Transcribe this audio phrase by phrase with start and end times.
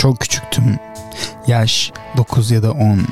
[0.00, 0.78] Çok küçüktüm.
[1.46, 3.06] Yaş 9 ya da 10.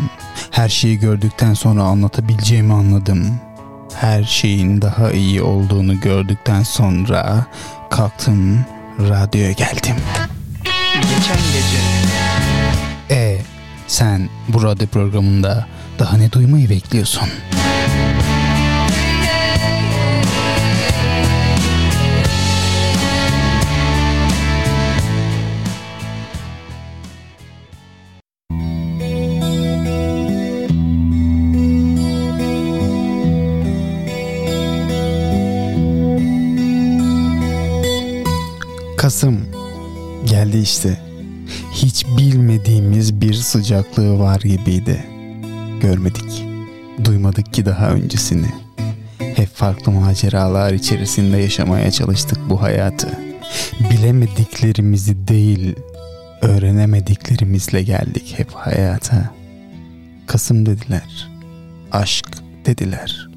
[0.50, 3.40] Her şeyi gördükten sonra anlatabileceğimi anladım.
[3.94, 7.46] Her şeyin daha iyi olduğunu gördükten sonra
[7.90, 8.64] kalktım,
[8.98, 9.96] radyoya geldim.
[10.94, 11.78] Geçen gece.
[13.14, 13.38] E
[13.86, 15.66] sen bu radyo programında
[15.98, 17.28] daha ne duymayı bekliyorsun?
[39.08, 39.40] Kasım
[40.24, 41.00] geldi işte.
[41.72, 45.04] Hiç bilmediğimiz bir sıcaklığı var gibiydi.
[45.80, 46.44] Görmedik,
[47.04, 48.46] duymadık ki daha öncesini.
[49.18, 53.18] Hep farklı maceralar içerisinde yaşamaya çalıştık bu hayatı.
[53.90, 55.76] Bilemediklerimizi değil,
[56.42, 59.34] öğrenemediklerimizle geldik hep hayata.
[60.26, 61.30] Kasım dediler,
[61.92, 62.26] aşk
[62.66, 63.28] dediler.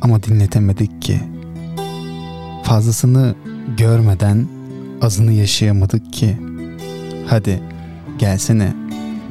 [0.00, 1.20] Ama dinletemedik ki.
[2.64, 3.34] Fazlasını
[3.76, 4.57] görmeden
[5.02, 6.36] azını yaşayamadık ki.
[7.26, 7.62] Hadi
[8.18, 8.72] gelsene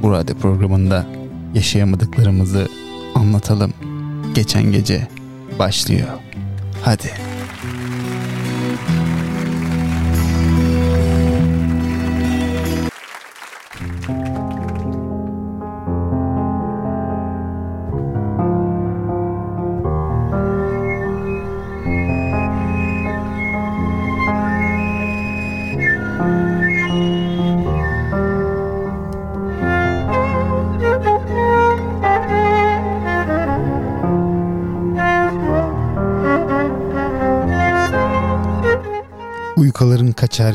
[0.04, 1.06] bu radyo programında
[1.54, 2.68] yaşayamadıklarımızı
[3.16, 3.74] anlatalım.
[4.36, 5.08] Geçen gece
[5.60, 6.08] başlıyor.
[6.84, 7.37] Hadi.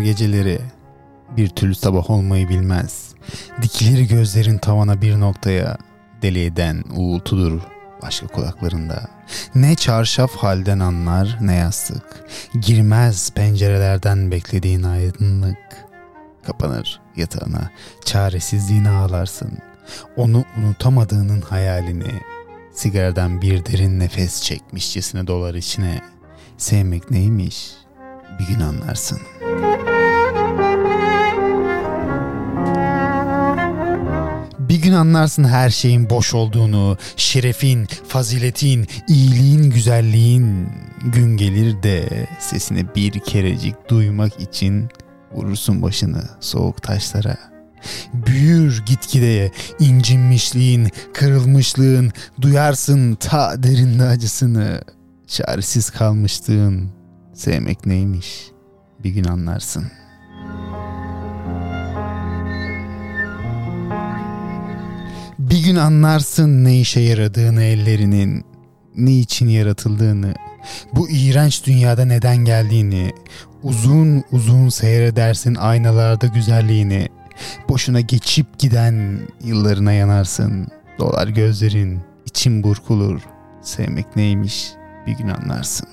[0.03, 0.59] Geceleri
[1.37, 3.15] bir türlü sabah olmayı bilmez.
[3.63, 5.79] Dikilir gözlerin tavana bir noktaya
[6.23, 7.61] deli eden uğultudur
[8.03, 9.09] başka kulaklarında.
[9.55, 12.25] Ne çarşaf halden anlar ne yastık.
[12.61, 15.59] Girmez pencerelerden beklediğin aydınlık.
[16.47, 17.71] Kapanır yatağına
[18.05, 19.59] çaresizliğini ağlarsın.
[20.17, 22.13] Onu unutamadığının hayalini
[22.75, 26.01] sigaradan bir derin nefes çekmişçesine dolar içine.
[26.59, 27.73] Sevmek neymiş?
[28.39, 29.19] Bir gün anlarsın.
[34.83, 40.69] Gün anlarsın her şeyin boş olduğunu, şerefin, faziletin, iyiliğin, güzelliğin.
[41.05, 44.89] Gün gelir de sesini bir kerecik duymak için
[45.33, 47.37] vurursun başını soğuk taşlara.
[48.15, 54.83] Büyür gitgide incinmişliğin, kırılmışlığın, duyarsın ta derinde acısını.
[55.27, 56.91] Çaresiz kalmışlığın,
[57.35, 58.51] sevmek neymiş
[59.05, 60.02] bir gün anlarsın.
[65.63, 68.45] Bir gün anlarsın ne işe yaradığını ellerinin,
[68.97, 70.35] niçin yaratıldığını,
[70.93, 73.13] bu iğrenç dünyada neden geldiğini,
[73.63, 77.09] uzun uzun seyredersin aynalarda güzelliğini,
[77.69, 80.69] boşuna geçip giden yıllarına yanarsın,
[80.99, 83.21] dolar gözlerin, için burkulur,
[83.61, 84.69] sevmek neymiş
[85.07, 85.89] bir gün anlarsın.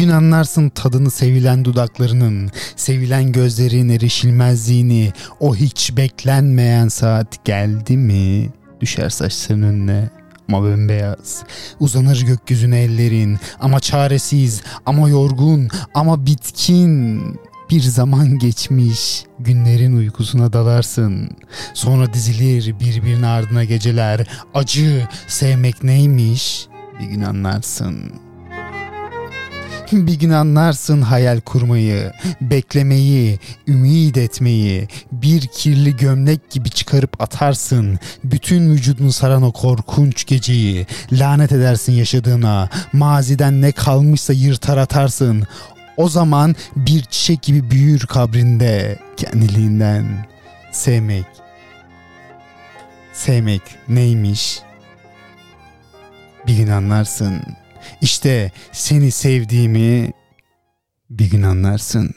[0.00, 8.50] Gün anlarsın tadını sevilen dudaklarının, sevilen gözlerin erişilmezliğini, o hiç beklenmeyen saat geldi mi?
[8.80, 10.10] Düşer saçların önüne
[10.48, 11.42] ama bembeyaz.
[11.80, 17.22] Uzanır gökyüzüne ellerin ama çaresiz, ama yorgun, ama bitkin.
[17.70, 21.30] Bir zaman geçmiş, günlerin uykusuna dalarsın.
[21.74, 24.26] Sonra dizilir birbirine ardına geceler.
[24.54, 26.66] Acı, sevmek neymiş?
[27.00, 28.29] Bir gün anlarsın.''
[29.92, 37.98] Bir gün anlarsın hayal kurmayı, beklemeyi, ümit etmeyi, bir kirli gömlek gibi çıkarıp atarsın.
[38.24, 45.46] Bütün vücudunu saran o korkunç geceyi, lanet edersin yaşadığına, maziden ne kalmışsa yırtar atarsın.
[45.96, 50.26] O zaman bir çiçek gibi büyür kabrinde kendiliğinden.
[50.72, 51.26] Sevmek.
[53.12, 54.60] Sevmek neymiş?
[56.46, 57.69] Bir gün anlarsın.''
[58.00, 60.12] İşte seni sevdiğimi
[61.10, 62.14] bir gün anlarsın.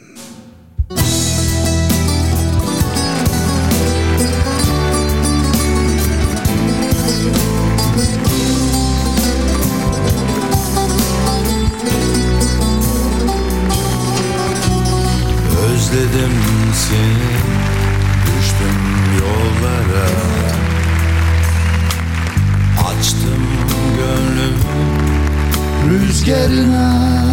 [15.74, 16.34] Özledim
[16.74, 17.33] seni
[26.24, 27.33] getting up.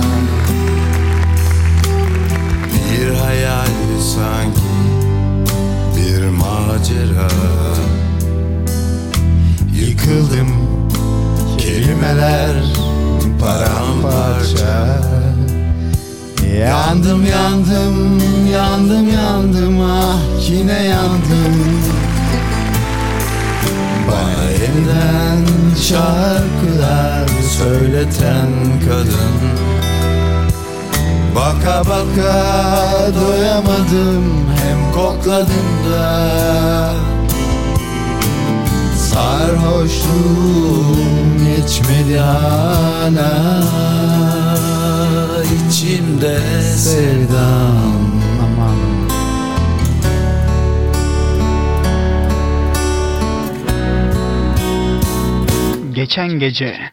[56.20, 56.93] Geçen gece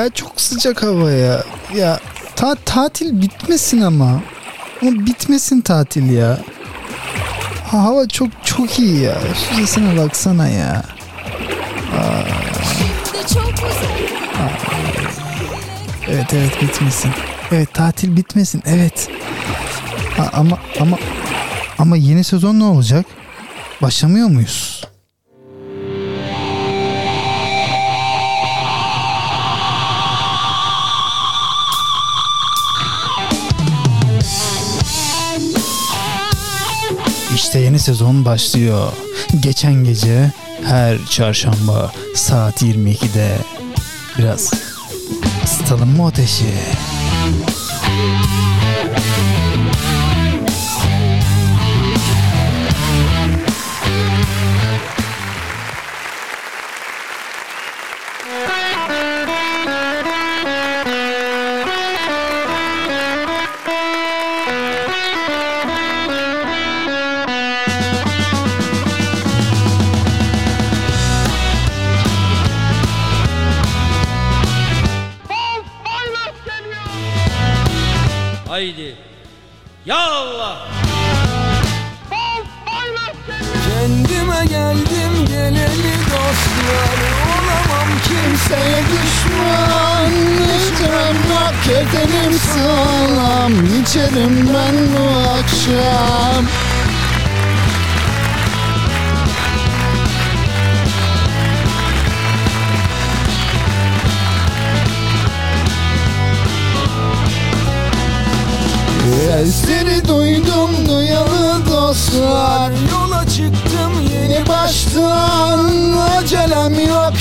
[0.00, 1.44] Ya çok sıcak hava ya.
[1.76, 2.00] Ya
[2.36, 4.22] ta tatil bitmesin ama.
[4.82, 6.38] Ama bitmesin tatil ya.
[7.66, 9.14] Ha, hava çok çok iyi ya.
[9.34, 10.82] Şu sesine baksana ya.
[13.14, 13.58] Uzak
[16.08, 17.10] Evet evet bitmesin.
[17.52, 18.62] Evet tatil bitmesin.
[18.66, 19.08] Evet.
[20.16, 20.98] Ha, ama ama
[21.78, 23.06] ama yeni sezon ne olacak?
[23.82, 24.79] Başlamıyor muyuz?
[37.50, 38.92] İşte yeni sezon başlıyor.
[39.40, 40.32] Geçen gece
[40.64, 43.36] her çarşamba saat 22'de
[44.18, 44.52] biraz
[45.44, 46.54] ısıtalım mı ateşi?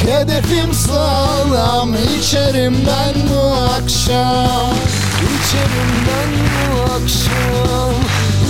[0.09, 4.73] Hedefim sağlam İçerim ben bu akşam.
[5.21, 7.95] İçerim ben bu akşam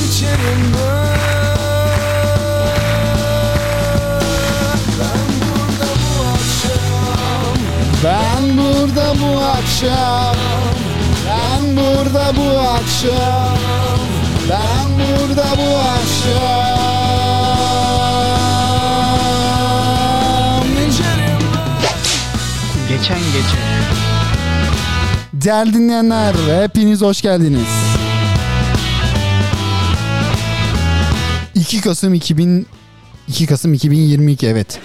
[0.05, 1.19] İçerim ben.
[4.99, 7.55] Ben burada bu akşam
[8.05, 10.35] Ben burada bu akşam
[11.29, 13.57] Ben burada bu akşam.
[14.49, 16.98] Ben burada bu akşam
[22.99, 23.57] geçen gece.
[25.33, 27.67] Değerli dinleyenler hepiniz hoş geldiniz.
[31.55, 32.67] 2 Kasım 2000
[33.27, 34.79] 2 Kasım 2022 evet.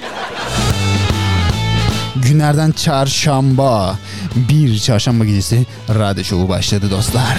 [2.17, 3.99] Günlerden çarşamba.
[4.35, 7.39] Bir çarşamba gecesi radyo şovu başladı dostlar.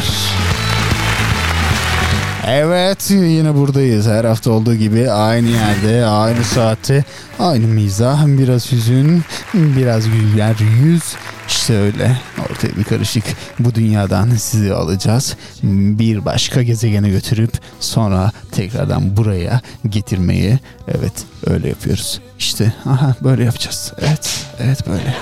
[2.48, 4.08] Evet yine buradayız.
[4.08, 7.04] Her hafta olduğu gibi aynı yerde, aynı saatte,
[7.40, 9.24] aynı mizah, biraz hüzün,
[9.54, 11.04] biraz güler yüz.
[11.48, 12.18] İşte öyle
[12.52, 13.24] ortaya bir karışık
[13.60, 15.36] bu dünyadan sizi alacağız.
[15.64, 21.14] Bir başka gezegene götürüp sonra tekrardan buraya getirmeyi evet
[21.48, 22.22] öyle yapıyoruz.
[22.40, 23.94] İşte aha böyle yapacağız.
[24.00, 25.16] Evet evet böyle.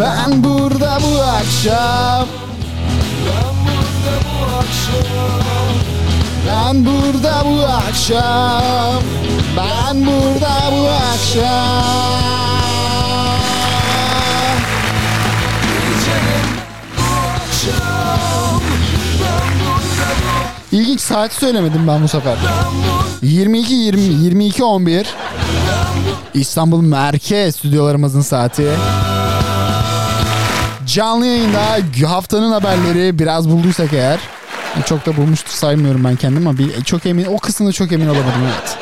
[0.00, 2.28] Ben burada bu akşam
[6.48, 9.02] ben burada bu akşam
[9.56, 12.24] Ben burada bu akşam
[20.72, 22.36] İlginç saati söylemedim ben bu sefer.
[23.22, 25.06] 22 20 22 11
[26.34, 28.70] İstanbul Merkez stüdyolarımızın saati.
[30.86, 31.60] Canlı yayında
[32.08, 34.20] haftanın haberleri biraz bulduysak eğer.
[34.86, 38.42] Çok da bulmuştur saymıyorum ben kendim ama bir, çok emin o kısmında çok emin olamadım
[38.44, 38.78] evet.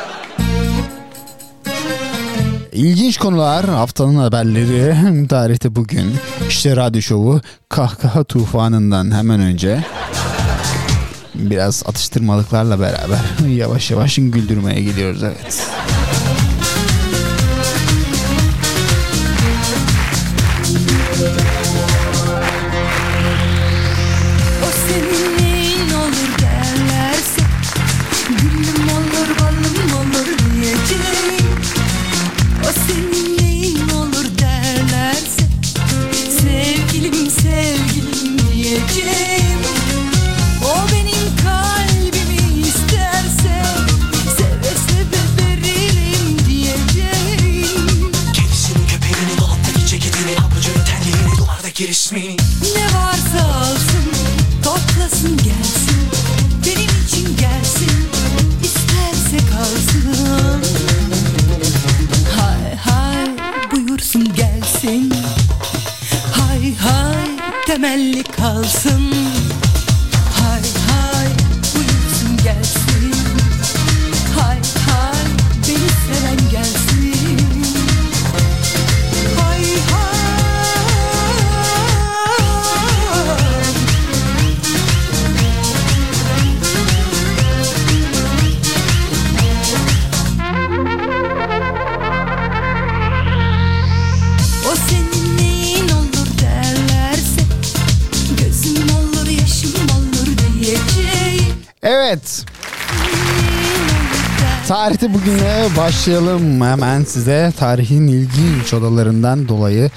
[2.73, 4.97] İlginç konular haftanın haberleri
[5.29, 6.17] tarihte bugün
[6.49, 9.85] işte radyo şovu kahkaha tufanından hemen önce
[11.35, 13.19] biraz atıştırmalıklarla beraber
[13.49, 15.67] yavaş yavaş güldürmeye gidiyoruz evet.
[105.03, 109.91] Tarihte bugüne başlayalım hemen size tarihin ilginç odalarından dolayı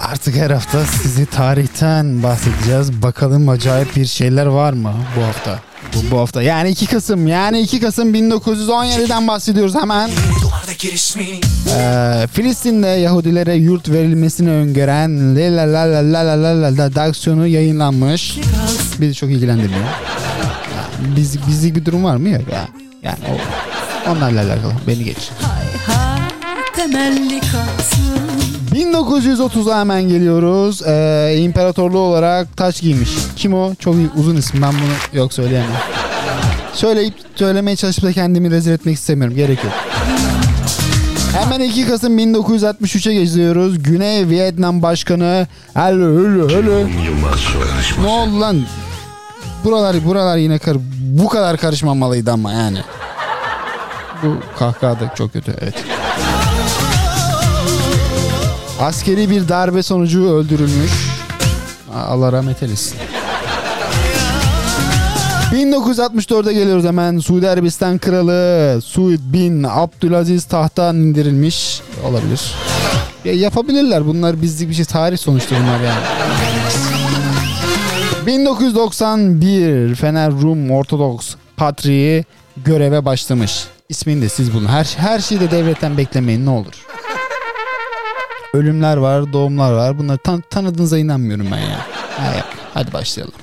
[0.00, 3.02] Artık her hafta sizi tarihten bahsedeceğiz.
[3.02, 5.60] Bakalım acayip bir şeyler var mı bu hafta?
[5.94, 10.10] Bu, bu hafta yani 2 Kasım yani 2 Kasım 1917'den bahsediyoruz hemen.
[11.78, 17.02] Ee, Filistin'de Yahudilere yurt verilmesini öngören la la la la la la la la la
[17.02, 18.38] aksiyonu yayınlanmış.
[19.00, 19.84] Bizi çok ilgilendirmiyor.
[20.76, 22.28] Yani biz, bizlik bir durum var mı?
[22.28, 22.68] Yok ya.
[23.02, 23.65] Yani o,
[24.10, 24.72] onlarla alakalı.
[24.86, 25.30] Beni geç.
[25.42, 26.20] Hay hay
[26.76, 28.16] temelli kalsın
[28.74, 30.82] 1930'a hemen geliyoruz.
[30.86, 33.10] Ee, imparatorluğu olarak taç giymiş.
[33.36, 33.74] Kim o?
[33.74, 34.62] Çok uzun isim.
[34.62, 35.70] Ben bunu yok söyleyemem.
[36.72, 39.36] Söyleyip söylemeye çalışıp da kendimi rezil etmek istemiyorum.
[39.36, 39.72] Gerek yok.
[41.32, 43.82] Hemen 2 Kasım 1963'e geziyoruz.
[43.82, 46.88] Güney Vietnam Başkanı Hello hello hello.
[48.02, 48.62] Ne oldu lan?
[49.64, 52.78] Buralar buralar yine kar bu kadar karışmamalıydı ama yani.
[54.22, 55.74] Bu kahkaha da çok kötü evet.
[58.80, 60.92] Askeri bir darbe sonucu öldürülmüş.
[61.94, 62.96] Allah rahmet eylesin.
[65.52, 67.18] 1964'e geliyoruz hemen.
[67.18, 71.80] Suudi Arabistan kralı Suud bin Abdülaziz tahttan indirilmiş.
[72.04, 72.54] Olabilir.
[73.24, 74.06] Ya yapabilirler.
[74.06, 74.84] Bunlar bizlik bir şey.
[74.84, 76.00] Tarih sonuçta bunlar yani.
[78.26, 82.24] 1991 Fener Rum Ortodoks Patriği
[82.64, 83.64] göreve başlamış.
[83.88, 84.66] İsmini de siz bulun.
[84.66, 86.86] Her, her şeyi de devletten beklemeyin ne olur.
[88.54, 89.98] Ölümler var, doğumlar var.
[89.98, 91.86] Bunları tan- tanıdığınıza inanmıyorum ben ya.
[92.36, 92.54] Yap.
[92.74, 93.34] Hadi başlayalım.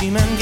[0.00, 0.39] çimen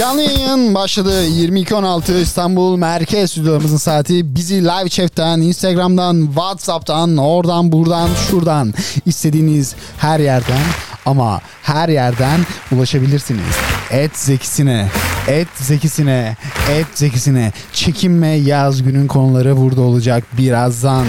[0.00, 4.34] Canlı yayın başladı 22.16 İstanbul Merkez Stüdyolarımızın saati.
[4.34, 8.74] Bizi live chat'ten, Instagram'dan, Whatsapp'tan, oradan buradan, şuradan
[9.06, 10.62] istediğiniz her yerden
[11.06, 12.40] ama her yerden
[12.72, 13.56] ulaşabilirsiniz.
[13.90, 14.88] Et zekisine,
[15.28, 16.36] et zekisine,
[16.70, 17.52] et zekisine.
[17.72, 21.06] Çekinme yaz günün konuları burada olacak birazdan.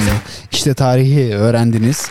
[0.51, 2.09] İşte tarihi öğrendiniz.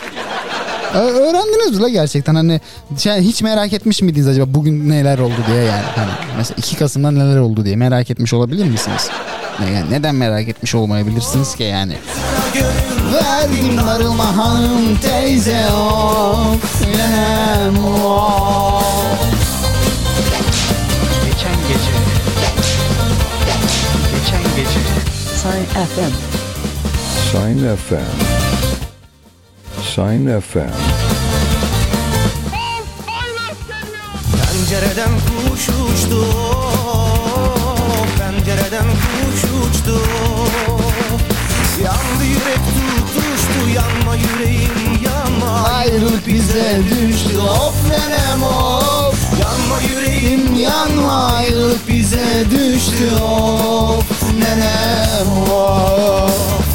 [0.95, 2.61] Ö- Öğrendiniz mi la gerçekten hani
[2.99, 7.11] şey, hiç merak etmiş miydiniz acaba bugün neler oldu diye yani hani mesela 2 Kasım'da
[7.11, 9.09] neler oldu diye merak etmiş olabilir misiniz?
[9.61, 11.95] Yani neden merak etmiş olmayabilirsiniz ki yani?
[13.15, 18.85] Verdim darılma hanım teyze of nenem of.
[21.25, 21.91] Geçen gece
[24.17, 24.81] Geçen gece
[25.37, 26.13] Sign FM.
[27.33, 28.40] Shine FM.
[29.95, 30.71] Shine FM.
[34.37, 36.27] Pencereden kuş uçtu
[38.19, 40.01] Pencereden kuş uçtu.
[41.85, 49.15] Yandı yürek tutuştu Yanma yüreğim yanma Ayrılık bize düştü of nenem of.
[49.41, 50.55] Yanma yüreğim.
[50.55, 56.70] Yanma ayrılık bize düştü of nenem of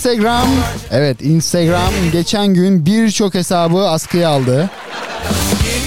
[0.00, 0.48] Instagram
[0.90, 4.70] evet Instagram geçen gün birçok hesabı askıya aldı.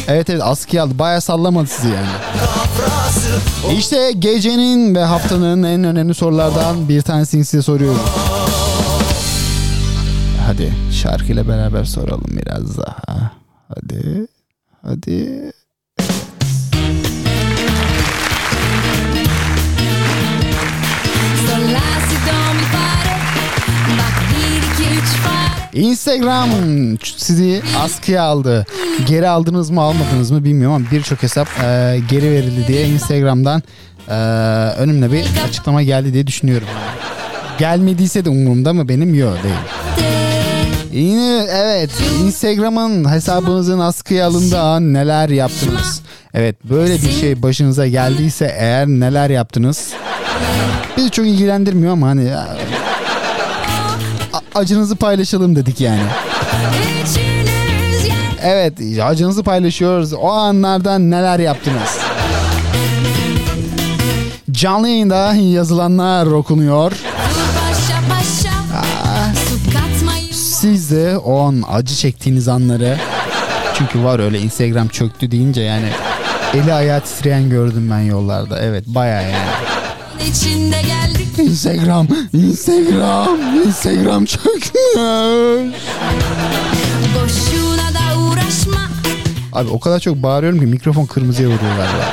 [0.08, 0.99] Evet evet askıya aldı.
[0.99, 2.08] Baya sallamadı sizi yani.
[3.78, 8.02] İşte gecenin ve haftanın en önemli sorulardan bir tanesini size soruyorum.
[10.47, 13.32] Hadi şarkıyla beraber soralım biraz daha.
[13.67, 14.28] Hadi.
[14.82, 15.52] Hadi.
[25.74, 26.50] Instagram
[27.18, 28.66] sizi askıya aldı.
[29.08, 33.64] Geri aldınız mı almadınız mı bilmiyorum ama birçok hesap e, geri verildi diye Instagram'dan
[34.10, 34.14] e,
[34.78, 36.68] önümle bir açıklama geldi diye düşünüyorum.
[37.60, 39.56] Gelmediyse de umurumda mı benim yok değil.
[40.92, 41.90] Yine evet
[42.24, 46.02] Instagram'ın hesabınızın askıya alındığı an neler yaptınız?
[46.34, 49.94] Evet böyle bir şey başınıza geldiyse eğer neler yaptınız?
[50.98, 52.30] Bizi çok ilgilendirmiyor ama hani
[54.56, 56.02] acınızı paylaşalım dedik yani.
[58.44, 60.13] Evet acınızı paylaşıyoruz.
[60.13, 62.00] O anlardan neler yaptınız?
[64.52, 66.92] Canlı yayında yazılanlar okunuyor.
[70.32, 72.98] Siz de o an acı çektiğiniz anları
[73.78, 75.89] çünkü var öyle Instagram çöktü deyince yani
[76.54, 78.60] eli ayağı titreyen gördüm ben yollarda.
[78.60, 79.36] Evet baya yani.
[80.30, 84.72] içinde geldik Instagram, Instagram, Instagram çökmüş.
[87.15, 88.78] Boşuna da uğraşma
[89.54, 92.06] Abi o kadar çok bağırıyorum ki mikrofon kırmızıya vuruyor galiba.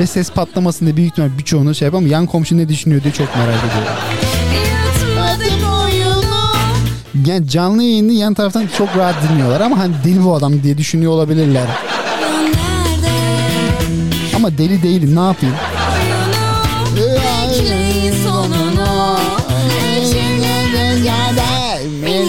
[0.00, 2.10] Ve ses patlamasın diye büyük ihtimal birçoğunu şey yapamam.
[2.10, 3.92] Yan komşu ne düşünüyor diye çok merak ediyorum.
[7.26, 11.12] Yani canlı yayını yan taraftan çok rahat dinliyorlar ama hani deli bu adam diye düşünüyor
[11.12, 11.66] olabilirler.
[14.36, 15.54] Ama deli değilim ne yapayım?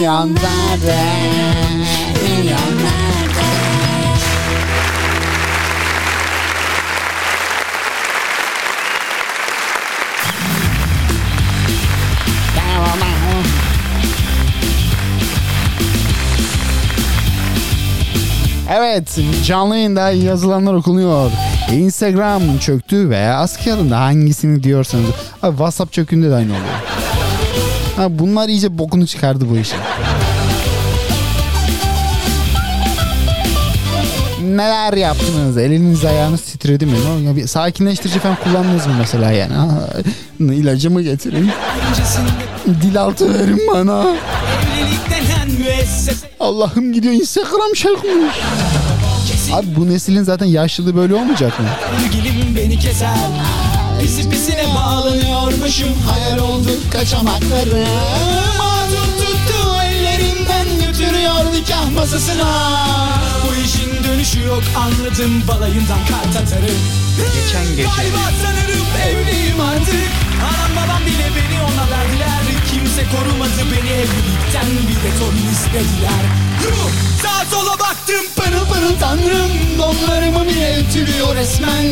[0.04, 1.02] milyonlarda,
[2.22, 3.44] milyonlarda.
[18.70, 21.30] Evet canlı yayında yazılanlar okunuyor.
[21.72, 25.10] Instagram çöktü veya askı yanında hangisini diyorsanız.
[25.42, 27.04] Abi WhatsApp çökünde de aynı oluyor.
[27.96, 29.78] Ha, bunlar iyice bokunu çıkardı bu işin.
[34.56, 35.58] Neler yaptınız?
[35.58, 36.92] Eliniz ayağınız titredi mi?
[36.92, 37.36] Oldu?
[37.36, 39.52] Bir sakinleştirici falan kullandınız mı mesela yani?
[39.52, 39.68] Ha,
[40.40, 41.50] ilacımı getirin.
[42.66, 44.06] Dil altı verin bana.
[46.40, 48.34] Allah'ım gidiyor Instagram çökmüş.
[49.52, 51.66] Abi bu neslin zaten yaşlılığı böyle olmayacak mı?
[52.56, 53.16] Beni keser
[54.00, 58.53] Pisi pisine bağlanıyormuşum Hayal oldu kaçamaklarım
[61.64, 62.48] nikah masasına.
[63.44, 66.80] Bu işin dönüşü yok anladım Balayından kart atarım.
[67.16, 67.82] Geçen gece.
[67.82, 70.08] Galiba sanırım evliyim artık.
[70.48, 72.42] Anam babam bile beni ona verdiler.
[72.70, 76.24] Kimse korumadı beni evlilikten Bir de torun istediler.
[76.64, 76.90] Yuh!
[77.22, 79.52] Sağa sola baktım pırıl pırıl tanrım.
[79.78, 81.84] Donlarımı bile ütülüyor resmen?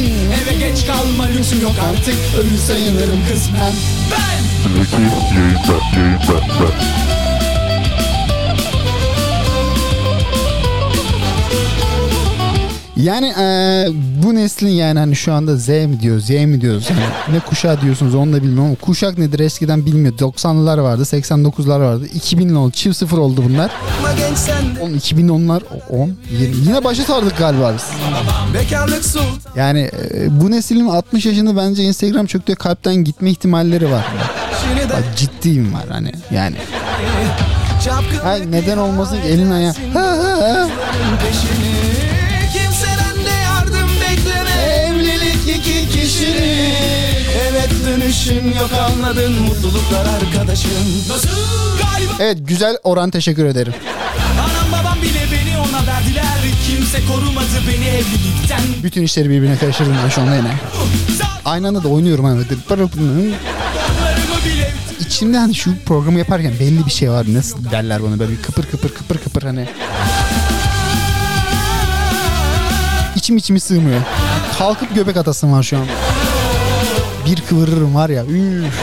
[0.42, 3.72] Eve geç kalma lüksüm yok artık Ölü sayılırım kısmen.
[4.10, 4.42] Ben
[13.02, 13.88] Yani eee,
[14.24, 16.88] bu neslin yani hani şu anda Z mi diyoruz, Y mi diyoruz?
[16.90, 20.14] Hani ne kuşağı diyorsunuz onu da bilmiyorum kuşak nedir eskiden bilmiyor.
[20.14, 22.06] 90'lılar vardı, 89'lar vardı.
[22.06, 23.70] 2000'li oldu, çift sıfır oldu bunlar.
[23.98, 26.56] ama gençsen de 10, 2010'lar 10, 20.
[26.66, 27.84] Yine başa sardık galiba biz.
[29.56, 34.04] Yani eee, bu neslin 60 yaşında bence Instagram çöktüğü kalpten gitme ihtimalleri var.
[34.90, 36.56] Bak ciddiyim var hani yani.
[38.22, 39.74] Ha, neden olmasın elin ayağı.
[48.12, 50.06] Evet dönüşün yok anladın Mutluluklar
[51.08, 51.28] Nasıl?
[51.82, 53.74] Galiba Evet güzel oran teşekkür ederim.
[54.40, 56.24] anam babam bile beni ona verdiler
[56.66, 60.52] Kimse korumadı beni evlilikten Bütün işleri birbirine karıştırdım ben şu anda yine.
[61.44, 62.42] Aynı anda da oynuyorum hani.
[65.00, 67.26] İçimde hani şu programı yaparken belli bir şey var.
[67.28, 69.68] Nasıl derler bana böyle bir kıpır kıpır kıpır kıpır hani.
[73.16, 74.00] İçim içimi sığmıyor.
[74.58, 75.86] Kalkıp göbek atasım var şu an.
[77.26, 78.24] Bir kıvırırım var ya.
[78.24, 78.74] Üf.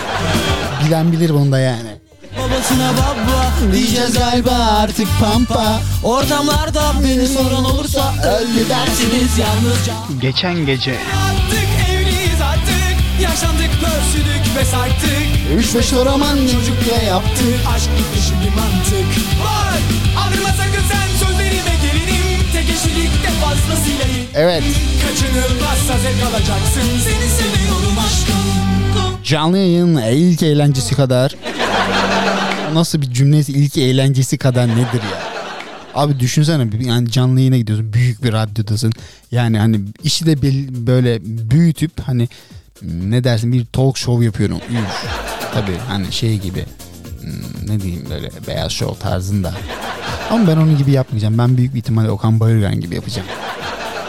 [0.85, 1.89] Bilen bilir bunu da yani.
[2.37, 10.91] Babasına baba diyeceğiz galiba artık pampa Ortamlarda beni soran olursa öldü dersiniz yalnızca Geçen gece.
[10.91, 18.27] Artık evliyiz artık Yaşlandık pörsüdük ve sarktık Üç beş roman Çocuk ya yaptık Aşk gitti
[18.27, 19.07] şimdi mantık
[19.43, 19.98] Vay
[23.41, 24.63] fazlasıyla Evet.
[25.07, 31.35] Kaçınılmazsa zevk alacaksın Seni seviyorum aşkım Canlı yayının ilk eğlencesi kadar
[32.73, 35.29] nasıl bir cümlesi ilk eğlencesi kadar nedir ya?
[35.95, 38.91] Abi düşünsene yani canlı yayına gidiyorsun büyük bir radyodasın.
[39.31, 40.41] Yani hani işi de
[40.87, 42.29] böyle büyütüp hani
[42.81, 44.57] ne dersin bir talk show yapıyorum.
[44.57, 45.05] Üf.
[45.53, 46.65] Tabii hani şey gibi
[47.21, 49.53] hmm, ne diyeyim böyle beyaz show tarzında.
[50.29, 51.37] Ama ben onun gibi yapmayacağım.
[51.37, 53.27] Ben büyük bir ihtimalle Okan Bayülgen gibi yapacağım.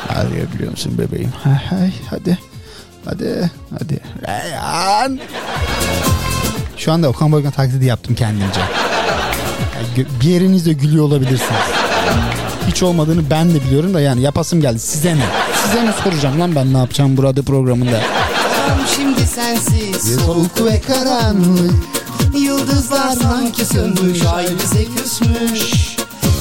[0.09, 1.33] Arıyor biliyor musun bebeğim?
[1.45, 2.39] Hay hay hadi.
[3.05, 4.01] Hadi hadi.
[4.27, 5.21] Reyhan.
[6.77, 8.61] Şu anda Okan Bayülgen taklidi yaptım kendimce.
[9.77, 11.61] Yani bir yerinizde gülüyor olabilirsiniz.
[12.69, 14.79] Hiç olmadığını ben de biliyorum da yani yapasım geldi.
[14.79, 15.25] Size ne?
[15.65, 18.01] Size mi soracağım lan ben ne yapacağım bu radyo programında?
[18.97, 21.75] Şimdi sensiz soğuk ve karanlık
[22.39, 25.90] Yıldızlar sanki sönmüş ay bize küsmüş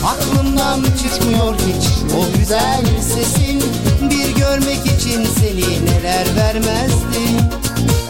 [0.05, 3.63] Aklımdan çıkmıyor hiç o güzel sesin
[4.01, 7.37] Bir görmek için seni neler vermezdim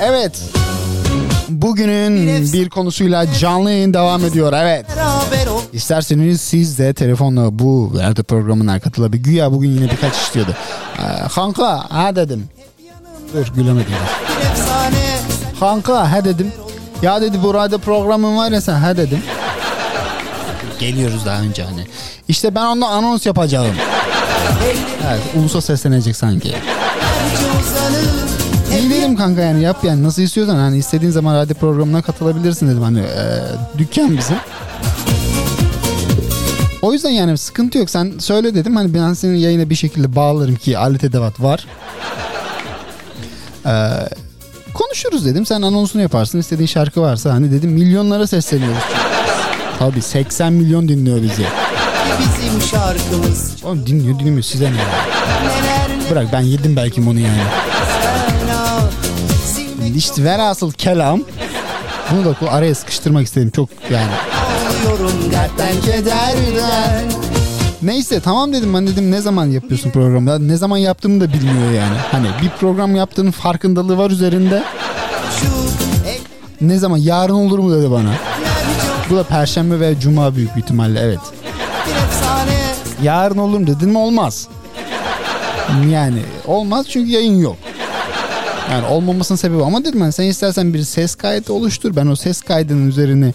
[0.02, 0.42] Evet.
[1.50, 4.54] Bugünün bir konusuyla canlı yayın devam ediyor.
[4.54, 4.86] Evet.
[5.74, 9.24] İsterseniz siz de telefonla bu radyo programına katılabilir.
[9.24, 10.56] Güya bugün yine birkaç istiyordu.
[11.00, 12.50] Ee, kanka ha dedim.
[13.34, 13.94] Dur gülemedim.
[15.60, 16.52] Kanka he dedim.
[17.02, 19.20] Ya dedi bu radyo programın var ya sen he dedim.
[20.80, 21.86] Geliyoruz daha önce hani.
[22.28, 23.76] İşte ben onda anons yapacağım.
[25.08, 26.56] Evet ulusa seslenecek sanki.
[28.80, 32.82] İyi dedim kanka yani yap yani nasıl istiyorsan hani istediğin zaman radyo programına katılabilirsin dedim
[32.82, 33.24] hani e,
[33.78, 34.36] dükkan bizim.
[36.82, 40.56] O yüzden yani sıkıntı yok sen söyle dedim hani ben senin yayına bir şekilde bağlarım
[40.56, 41.66] ki alet edevat var.
[43.66, 43.90] Ee,
[44.74, 48.84] konuşuruz dedim sen anonsunu yaparsın istediğin şarkı varsa hani dedim milyonlara sesleniyoruz.
[49.80, 51.46] Tabii 80 milyon dinliyor bizi.
[52.20, 54.78] bizim şarkımız Oğlum dinliyor dinliyor size ne
[56.12, 57.42] Bırak ben yedim belki bunu yani.
[59.96, 61.22] İşte velhasıl kelam.
[62.12, 64.12] Bunu da araya sıkıştırmak istedim çok yani.
[67.82, 70.40] Neyse tamam dedim ben dedim ne zaman yapıyorsun programda?
[70.40, 71.98] Ne zaman yaptığımı da bilmiyor yani.
[72.12, 74.64] Hani bir program yaptığının farkındalığı var üzerinde.
[76.62, 78.10] Ne zaman yarın olur mu dedi bana.
[79.10, 81.20] Bu da perşembe ve cuma büyük ihtimalle evet.
[81.88, 82.60] Bir efsane
[83.04, 84.48] Yarın olur mu dedim olmaz.
[85.90, 87.58] Yani olmaz çünkü yayın yok.
[88.72, 91.96] Yani olmamasının sebebi ama dedim ben sen istersen bir ses kaydı oluştur.
[91.96, 93.34] Ben o ses kaydının üzerine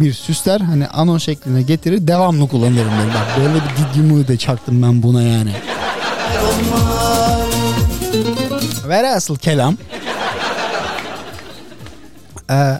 [0.00, 3.12] bir süsler hani anon şekline getirir devamlı kullanırım dedim.
[3.14, 3.60] Bak böyle bir
[3.94, 5.52] didyumu da çaktım ben buna yani.
[8.88, 9.76] Ver asıl kelam.
[12.50, 12.78] Ee,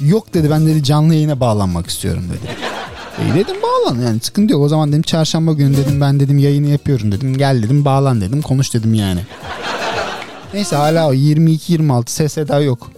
[0.00, 2.52] yok dedi ben dedi canlı yayına bağlanmak istiyorum dedi.
[3.24, 4.62] İyi dedim bağlan yani sıkıntı yok.
[4.62, 7.38] O zaman dedim çarşamba günü dedim ben dedim yayını yapıyorum dedim.
[7.38, 9.20] Gel dedim bağlan dedim konuş dedim yani.
[10.54, 12.90] Neyse hala o 22-26 ses eda yok.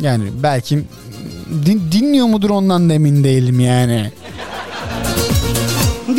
[0.00, 0.78] Yani belki
[1.66, 4.12] din- dinliyor mudur ondan da emin değilim yani.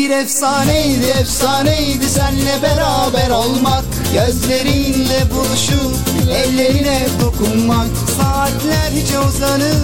[0.10, 5.96] Bir efsaneydi efsaneydi senle beraber olmak Gözlerinle buluşup
[6.32, 9.76] ellerine dokunmak Saatlerce uzanıp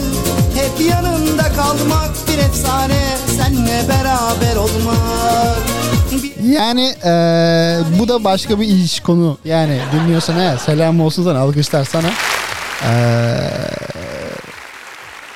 [0.55, 5.57] hep yanında kalmak Bir efsane senle beraber olmak
[6.43, 9.38] Yani eee, bu da başka bir iş konu.
[9.45, 12.07] Yani dinliyorsan eğer selam olsun sana alkışlar sana.
[12.83, 13.49] Eee,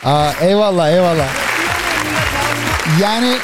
[0.05, 1.48] aa, eyvallah eyvallah.
[3.01, 3.35] Yani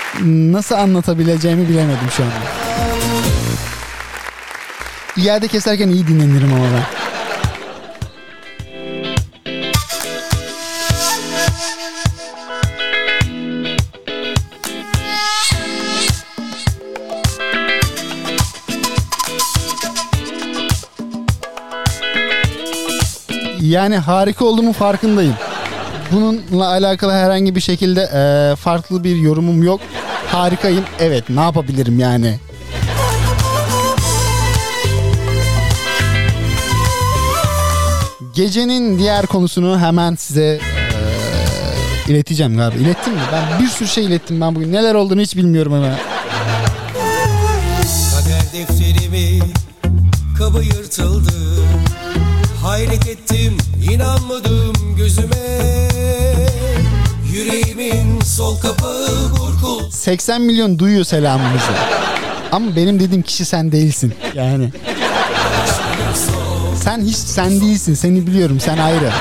[0.52, 2.36] nasıl anlatabileceğimi bilemedim şu anda.
[5.18, 7.06] Yerde keserken iyi dinlenirim ama ben.
[23.62, 25.36] Yani harika olduğumu farkındayım.
[26.16, 29.82] Bununla alakalı herhangi bir şekilde eee, farklı bir yorumum yok.
[30.28, 30.84] Harikayım.
[31.00, 32.36] Evet ne yapabilirim yani?
[38.36, 40.60] Gecenin diğer konusunu hemen size
[42.08, 42.80] eee, ileteceğim galiba.
[42.80, 43.20] İlettim mi?
[43.32, 44.72] Ben bir sürü şey ilettim ben bugün.
[44.74, 45.96] Neler olduğunu hiç bilmiyorum ama.
[48.16, 49.40] Kader defterimi
[50.38, 51.32] kabı yırtıldı
[52.64, 53.58] Hayret ettim
[53.92, 54.55] inanmadım
[58.36, 61.72] sol kapağı burkul 80 milyon duyuyor selamımızı.
[62.52, 64.14] Ama benim dediğim kişi sen değilsin.
[64.34, 64.70] Yani.
[66.84, 67.94] Sen hiç sen değilsin.
[67.94, 68.60] Seni biliyorum.
[68.60, 69.12] Sen ayrı.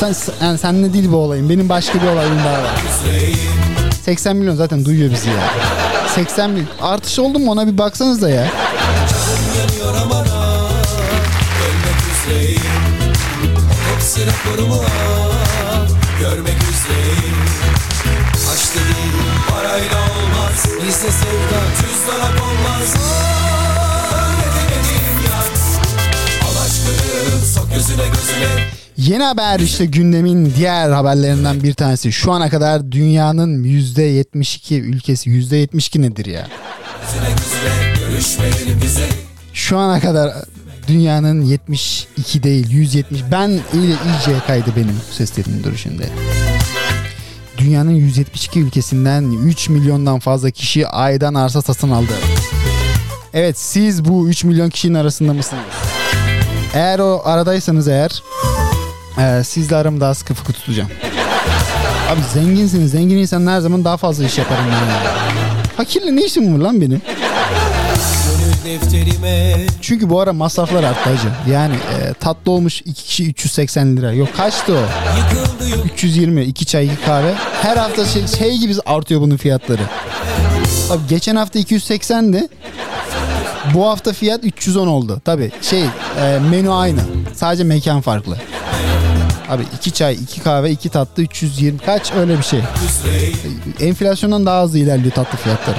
[0.00, 1.48] Sen yani seninle değil bu olayım.
[1.48, 2.70] Benim başka bir olayım daha var.
[4.04, 5.50] 80 milyon zaten duyuyor bizi ya.
[6.14, 6.68] 80 milyon.
[6.80, 8.48] Artış oldu mu ona bir baksanız da ya.
[9.58, 9.88] yanıyor
[20.98, 21.78] olmaz Bizde sevda
[27.74, 32.12] gözüne gözüne Yeni haber işte gündemin diğer haberlerinden bir tanesi.
[32.12, 36.48] Şu ana kadar dünyanın %72 ülkesi %72 nedir ya?
[39.52, 40.32] Şu ana kadar
[40.88, 46.10] dünyanın 72 değil 170 ben iyice, kaydı benim bu seslerimin dur şimdi.
[47.58, 52.12] Dünyanın 172 ülkesinden 3 milyondan fazla kişi aydan arsa satın aldı.
[53.34, 55.62] Evet siz bu 3 milyon kişinin arasında mısınız?
[56.74, 58.22] Eğer o aradaysanız eğer
[59.18, 60.88] e, sizle aramı daha sıkı fıkı tutacağım.
[62.10, 62.90] Abi zenginsiniz.
[62.90, 64.86] Zengin insan her zaman daha fazla iş yaparım ben.
[65.04, 65.12] ya.
[65.76, 67.02] Fakirle ne işim var lan benim?
[68.68, 71.52] Defterime Çünkü bu ara masraflar arttı hacı.
[71.52, 74.12] Yani e, tatlı olmuş 2 kişi 380 lira.
[74.12, 74.76] Yok kaçtı o?
[75.18, 77.34] Yıkıldı yok 320 2 çay 2 kahve.
[77.62, 79.82] Her hafta şey, şey gibi artıyor bunun fiyatları.
[80.90, 82.48] Abi geçen hafta 280'di.
[83.74, 85.20] Bu hafta fiyat 310 oldu.
[85.24, 87.00] Tabi şey e, menü aynı.
[87.34, 88.36] Sadece mekan farklı.
[89.48, 92.60] Abi 2 çay 2 kahve 2 tatlı 320 kaç öyle bir şey.
[93.80, 95.78] Enflasyondan daha hızlı ilerliyor tatlı fiyatları.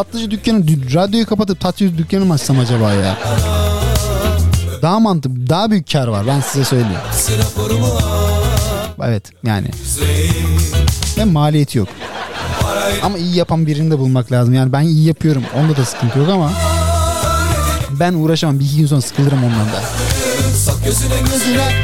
[0.00, 3.18] Tatlıcı dükkanı dü- radyoyu kapatıp tatlıcı dükkanı mı açsam acaba ya?
[4.82, 7.00] Daha mantıklı, daha büyük kar var ben size söyleyeyim.
[9.04, 9.66] Evet yani.
[11.18, 11.88] Ve maliyeti yok.
[13.02, 14.54] Ama iyi yapan birini de bulmak lazım.
[14.54, 15.42] Yani ben iyi yapıyorum.
[15.56, 16.52] Onda da sıkıntı yok ama
[17.90, 18.60] ben uğraşamam.
[18.60, 19.82] Bir iki gün sonra sıkılırım ondan da.
[20.84, 21.82] Gözüne gözüne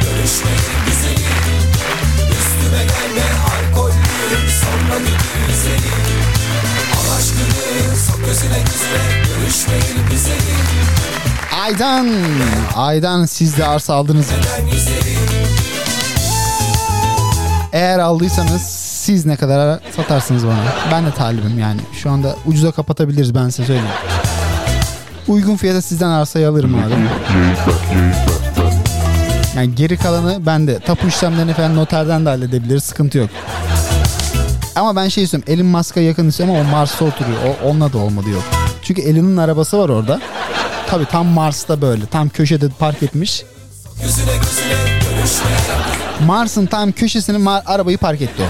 [2.39, 3.93] Üstüme gelme alkollü
[4.61, 6.16] sonra götür seni
[7.17, 10.31] aşkını sok gözüne gözüne görüşmeyelim bize
[11.63, 12.07] Aydan.
[12.75, 14.37] Aydan siz de arsa aldınız mı?
[17.73, 20.63] Eğer aldıysanız siz ne kadar satarsınız bana?
[20.91, 21.81] Ben de talibim yani.
[21.93, 23.89] Şu anda ucuza kapatabiliriz ben size söyleyeyim.
[25.27, 26.93] Uygun fiyata sizden arsayı alırım abi.
[29.55, 32.83] Yani geri kalanı ben de tapu işlemlerini falan noterden de halledebiliriz.
[32.83, 33.29] Sıkıntı yok.
[34.77, 35.53] Ama ben şey istiyorum.
[35.53, 37.37] Elon Musk'a yakın istiyorum ama o Mars'ta oturuyor.
[37.63, 38.43] O, onunla da olmadı yok.
[38.83, 40.19] Çünkü Elon'un arabası var orada.
[40.87, 42.05] Tabii tam Mars'ta böyle.
[42.05, 43.43] Tam köşede park etmiş.
[46.25, 48.45] Mars'ın tam köşesine Mar- arabayı park etti o.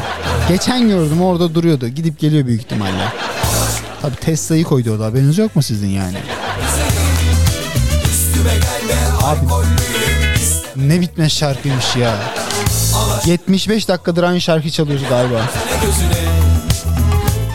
[0.50, 1.88] Geçen gördüm orada duruyordu.
[1.88, 3.12] Gidip geliyor büyük ihtimalle.
[4.02, 5.06] Tabii Tesla'yı koydu orada.
[5.06, 6.18] Haberiniz yok mu sizin yani?
[9.24, 9.40] Abi
[10.76, 12.16] ne bitmez şarkıymış ya.
[13.26, 15.42] 75 dakikadır aynı şarkı çalıyoruz galiba.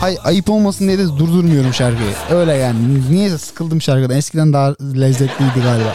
[0.03, 2.13] Hay ayıp olmasın diye de durdurmuyorum şarkıyı.
[2.31, 3.11] Öyle yani.
[3.11, 4.17] Niyeyse sıkıldım şarkıdan.
[4.17, 5.93] Eskiden daha lezzetliydi galiba.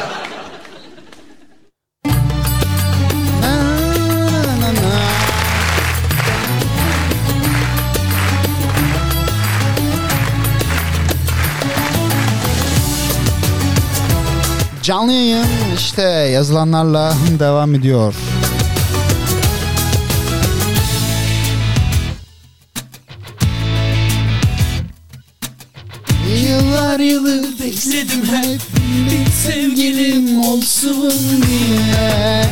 [14.82, 18.14] Canlı yayın işte yazılanlarla devam ediyor.
[26.98, 28.60] Yıllar yılı bekledim hep
[29.10, 31.12] bir sevgilim olsun
[31.46, 32.44] diye.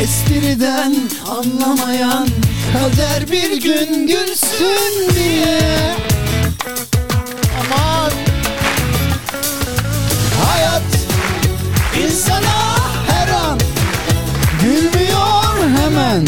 [0.00, 0.94] Espriden
[1.28, 2.28] anlamayan
[2.72, 5.60] kader bir gün gülsün diye.
[7.60, 8.12] Aman
[10.44, 10.82] hayat
[12.04, 12.76] insana
[13.08, 13.58] her an
[14.62, 16.26] gülmüyor hemen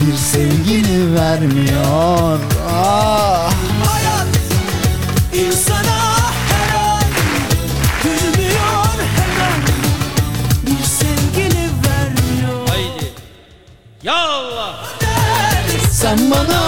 [0.00, 2.51] bir sevgini vermiyor.
[2.74, 3.50] Ah.
[3.86, 4.26] Hayat
[5.32, 5.98] insana
[6.50, 7.04] her an
[8.02, 9.60] gülmüyor hemen
[10.66, 12.68] bir sevgili vermiyor.
[12.68, 13.12] Haydi.
[14.02, 14.74] Ya Allah.
[15.90, 16.60] Sen bana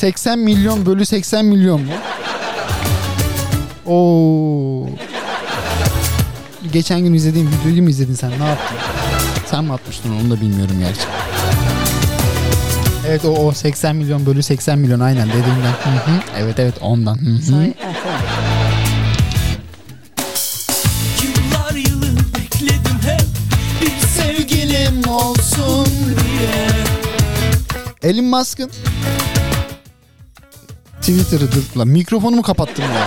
[0.00, 1.92] 80 milyon bölü 80 milyon mu?
[3.86, 4.88] Oo.
[6.72, 8.30] Geçen gün izlediğim videoyu mu izledin sen?
[8.30, 8.76] Ne yaptın?
[9.46, 11.00] Sen mi atmıştın onu da bilmiyorum gerçi.
[13.08, 15.72] Evet o, o 80 milyon bölü 80 milyon aynen dediğimden.
[15.82, 16.20] Hı hı.
[16.38, 17.16] Evet evet ondan.
[17.16, 17.72] Hı hı.
[21.22, 22.10] Yıllar yılı
[31.10, 33.06] Twitter'ı dur lan mikrofonumu kapattım ya.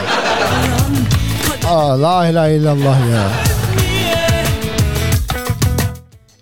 [1.69, 3.31] Aa la ilahe illallah ya.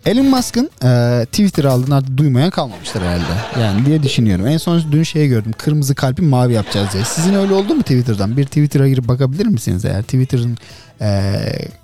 [0.06, 3.62] Elon Musk'ın e, Twitter aldığını artık duymaya kalmamıştır herhalde.
[3.62, 4.48] Yani diye düşünüyorum.
[4.48, 5.52] En son dün şey gördüm.
[5.58, 7.04] Kırmızı kalbi mavi yapacağız diye.
[7.06, 8.38] Sizin öyle oldu mu Twitter'dan?
[8.38, 10.02] Bir Twitter'a girip bakabilir misiniz eğer?
[10.04, 10.58] Twitter'ın
[11.02, 11.34] e,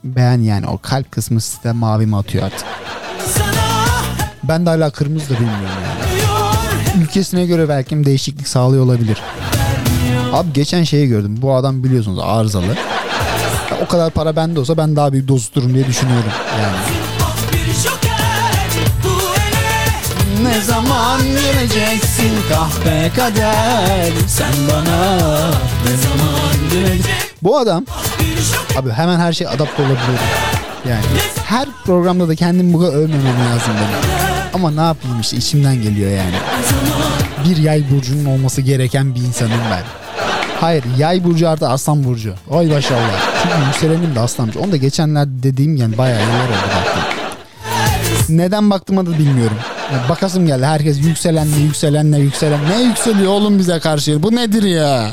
[0.03, 2.67] beğen yani o kalp kısmı size mavi mi atıyor artık?
[4.43, 7.03] Ben de hala kırmızı da bilmiyorum yani.
[7.03, 9.17] ülkesine göre belki değişiklik sağlıyor olabilir.
[10.34, 11.36] Abi geçen şeyi gördüm.
[11.41, 12.65] Bu adam biliyorsunuz arızalı.
[13.71, 16.32] Ya o kadar para bende olsa ben daha büyük doz tuturum diye düşünüyorum.
[16.61, 16.97] Yani.
[20.43, 25.15] Ne zaman geleceksin kahpe kader sen bana
[25.86, 27.11] ne zaman geleceksin
[27.43, 27.86] Bu adam
[28.80, 30.19] abi hemen her şey adapte olabiliyor.
[30.89, 31.03] Yani
[31.45, 34.17] her programda da kendimi bu kadar övmemem lazım benim.
[34.53, 36.36] Ama ne yapayım işte içimden geliyor yani.
[37.49, 40.07] Bir yay burcunun olması gereken bir insanım ben.
[40.62, 42.34] Hayır yay burcu artı aslan burcu.
[42.51, 43.41] Ay maşallah.
[43.43, 44.58] Çünkü yükselenim de aslanmış.
[44.58, 47.03] Onu da geçenlerde dediğim yani bayağı yıllar oldu baktım.
[48.30, 49.58] Neden baktığıma da bilmiyorum.
[49.93, 50.66] Yani bakasım geldi.
[50.66, 52.60] Herkes yükselenle yükselenle yükselen.
[52.70, 54.24] Ne yükseliyor oğlum bize karşı?
[54.24, 55.12] Bu nedir ya?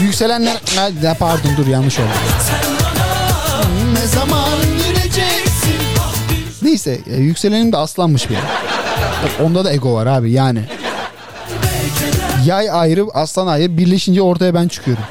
[0.00, 0.56] Yükselenler...
[0.76, 2.08] Ha, Pardon dur yanlış oldu.
[3.94, 4.48] Ne zaman?
[6.62, 8.40] Neyse e, yükselenim de aslanmış benim.
[9.46, 10.64] Onda da ego var abi yani.
[12.46, 15.04] Yay ayrı aslan ayrı birleşince ortaya ben çıkıyorum.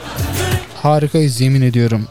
[0.75, 2.07] Harikayız yemin ediyorum.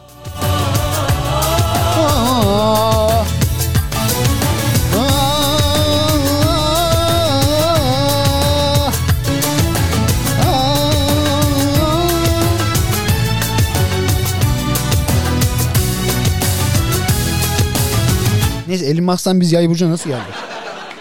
[18.67, 20.33] Neyse Elon Musk'tan biz yay burcuna nasıl geldik?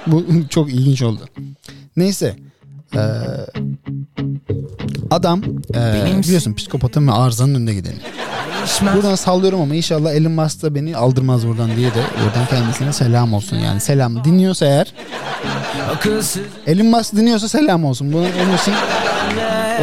[0.07, 1.29] Bu çok ilginç oldu.
[1.97, 2.37] Neyse.
[2.95, 2.99] Ee,
[5.11, 5.42] adam
[5.74, 7.94] e, biliyorsun psikopatın ve arızanın önünde gideni.
[8.94, 13.32] Buradan sallıyorum ama inşallah Elon Musk da beni aldırmaz buradan diye de buradan kendisine selam
[13.34, 13.80] olsun yani.
[13.80, 14.92] Selam dinliyorsa eğer
[15.96, 18.12] Akılsız Elon Musk dinliyorsa selam olsun.
[18.12, 18.74] Bunun onun için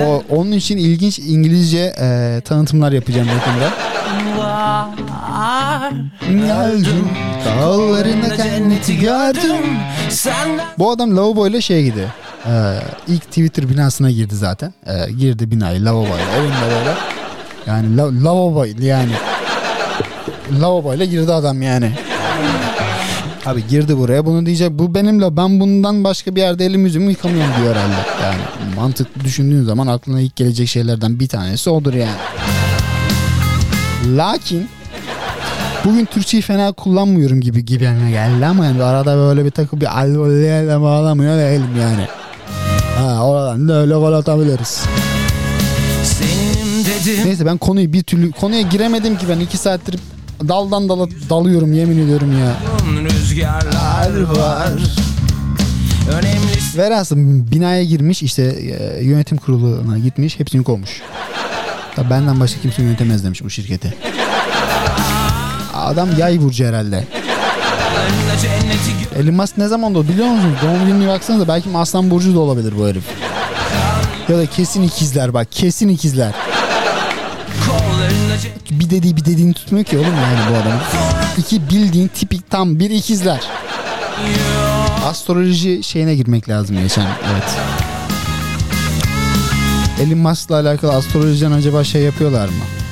[0.05, 3.73] o, onun için ilginç İngilizce e, tanıtımlar yapacağım yakında.
[6.47, 7.09] Geldim
[7.45, 9.65] dağlarında cenneti gördüm.
[10.09, 12.09] Senden Bu adam lavabo ile şeye gidiyor.
[12.49, 14.73] Ee, ilk Twitter binasına girdi zaten.
[14.85, 16.93] Ee, girdi binayı lavabo ile evinde böyle.
[17.67, 19.11] Yani la, lavabo yani.
[20.61, 21.91] lavabo ile girdi adam yani.
[23.45, 27.09] Abi girdi buraya bunu diyecek bu benim la ben bundan başka bir yerde elim yüzümü
[27.09, 27.95] yıkamıyorum diyor herhalde.
[28.23, 32.17] Yani mantıklı düşündüğün zaman aklına ilk gelecek şeylerden bir tanesi odur yani.
[34.17, 34.69] Lakin
[35.85, 40.81] Bugün Türkçeyi fena kullanmıyorum gibi gibi geldi ama yani arada böyle bir takım bir alvoleye
[40.81, 42.07] bağlamıyor değilim yani.
[42.95, 44.83] Ha oradan da öyle gol atabiliriz.
[47.25, 49.99] Neyse ben konuyu bir türlü konuya giremedim ki ben iki saattir
[50.47, 52.55] daldan dala dalıyorum yemin ediyorum ya.
[53.03, 54.73] Rüzgarlar var
[56.11, 57.17] Önemlisi Velhasıl
[57.51, 61.01] binaya girmiş işte e, yönetim kuruluna gitmiş hepsini kovmuş.
[61.95, 63.93] Tabii benden başka kimse yönetemez demiş bu şirketi.
[65.73, 67.03] Adam yay burcu herhalde.
[69.19, 70.55] Elon Musk ne zaman doğdu biliyor musunuz?
[70.63, 73.03] Doğum gününe baksanıza belki Aslan Burcu da olabilir bu herif.
[74.29, 76.33] Ya da kesin ikizler bak kesin ikizler.
[78.71, 80.81] Bir dediği bir dediğini tutmuyor ki oğlum yani bu adamın.
[81.37, 83.39] İki bildiğin tipik tam bir ikizler.
[85.05, 87.01] Astroloji şeyine girmek lazım geçen
[87.33, 87.49] evet.
[90.01, 92.84] Elon Musk'la alakalı astrolojiden acaba şey yapıyorlar mı?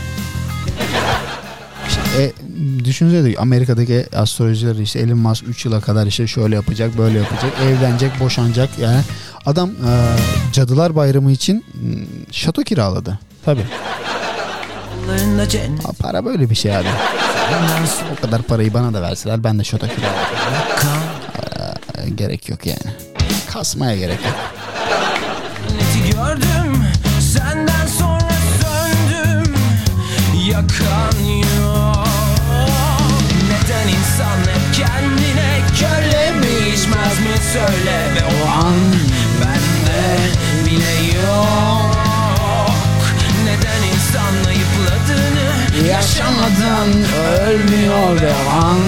[2.17, 2.31] E,
[2.85, 7.51] düşünsene de Amerika'daki astrolojiler işte Elon Musk 3 yıla kadar işte şöyle yapacak böyle yapacak
[7.63, 9.01] evlenecek boşanacak yani
[9.45, 9.91] adam e,
[10.53, 13.19] Cadılar Bayramı için m, şato kiraladı.
[13.45, 13.61] Tabi.
[15.07, 16.87] Kollarına cennet Para böyle bir şey abi.
[18.17, 21.03] O kadar parayı bana da verseler ben de şato kiralarım.
[22.05, 22.95] E, gerek yok yani.
[23.53, 24.35] Kasmaya gerek yok.
[26.11, 26.62] Gördüm
[30.43, 31.13] Yakan
[33.49, 37.97] Neden insan hep kendine körlemişmez mi söyle?
[38.15, 38.75] Ve o an
[39.41, 40.03] bende
[40.65, 40.95] bile
[41.27, 42.75] yok.
[43.45, 46.89] Neden insan ayıpladığını yaşamadan
[47.47, 48.21] ölmüyor?
[48.21, 48.79] Ve o an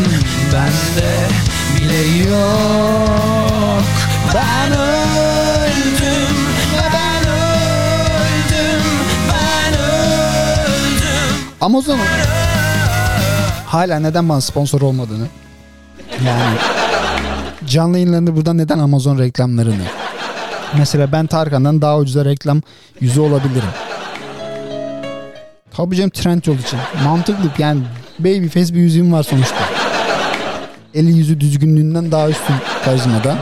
[0.54, 1.14] bende
[1.78, 3.84] bile yok.
[4.34, 5.35] Ben öldüm
[11.66, 12.00] Amazon'un
[13.66, 15.28] hala neden bana sponsor olmadığını
[16.26, 16.58] yani
[17.68, 19.84] canlı yayınlarında buradan neden Amazon reklamlarını
[20.78, 22.62] mesela ben Tarkan'dan daha ucuza reklam
[23.00, 23.70] yüzü olabilirim.
[25.72, 26.80] Tabii canım Trendyol için.
[27.04, 27.82] Mantıklı yani
[28.20, 29.60] babyface bir yüzüğüm var sonuçta.
[30.94, 32.56] Eli yüzü düzgünlüğünden daha üstün
[32.86, 33.36] karizmada.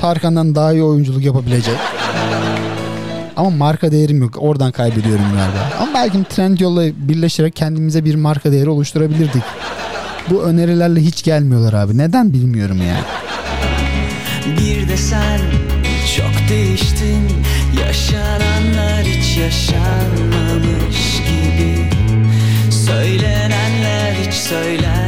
[0.00, 1.76] Tarkan'dan daha iyi oyunculuk yapabilecek.
[3.38, 4.34] Ama marka değerim yok.
[4.38, 5.76] Oradan kaybediyorum galiba.
[5.80, 9.42] Ama belki Trendyol'la birleşerek kendimize bir marka değeri oluşturabilirdik.
[10.30, 11.98] Bu önerilerle hiç gelmiyorlar abi.
[11.98, 12.96] Neden bilmiyorum ya.
[14.46, 15.40] Bir de sen
[16.16, 17.28] çok değiştin
[17.80, 21.90] Yaşananlar hiç yaşanmamış gibi
[22.70, 25.07] Söylenenler hiç söylenmemiş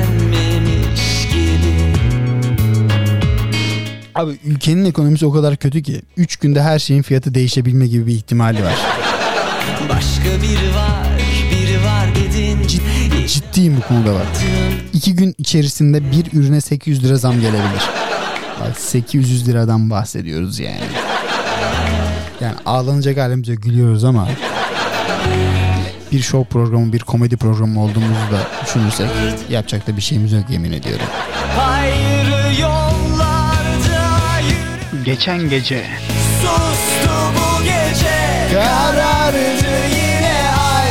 [4.14, 8.12] Abi ülkenin ekonomisi o kadar kötü ki 3 günde her şeyin fiyatı değişebilme gibi bir
[8.12, 8.74] ihtimali var.
[9.88, 11.08] Başka biri var,
[11.52, 12.66] biri var dedin
[13.26, 14.26] Ciddiyim bu konuda bak.
[14.92, 17.82] 2 gün içerisinde bir ürüne 800 lira zam gelebilir.
[18.60, 20.80] Bak 800 liradan bahsediyoruz yani.
[22.40, 24.28] Yani ağlanacak halimize gülüyoruz ama
[26.12, 29.06] bir show programı, bir komedi programı olduğumuzu da düşünürsek
[29.50, 31.06] yapacak da bir şeyimiz yok yemin ediyorum.
[31.60, 32.09] Ayrı
[35.10, 35.86] Geçen gece.
[36.40, 38.54] Sustu bu gece.
[38.54, 40.42] Karardı yine
[40.74, 40.90] ay.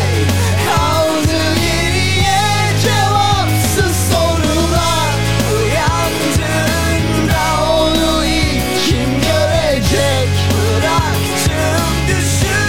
[0.67, 2.41] Kaldı geriye
[2.83, 5.11] cevapsız sorular.
[5.55, 10.29] Uyandığında onu ilk kim görecek?
[10.75, 12.59] Bıraktığım düşü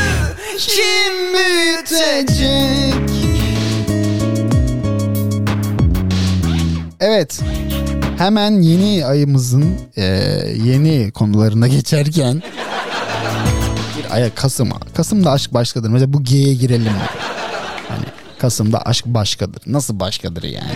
[0.59, 3.11] kim büyütecek?
[7.01, 7.40] Evet.
[8.20, 10.04] Hemen yeni ayımızın e,
[10.64, 12.42] yeni konularına geçerken
[13.98, 14.78] bir aya Kasım'a.
[14.94, 15.88] Kasım'da aşk başkadır.
[15.88, 16.92] Mesela bu G'ye girelim?
[17.88, 18.04] Hani
[18.38, 19.62] Kasım'da aşk başkadır.
[19.66, 20.72] Nasıl başkadır yani?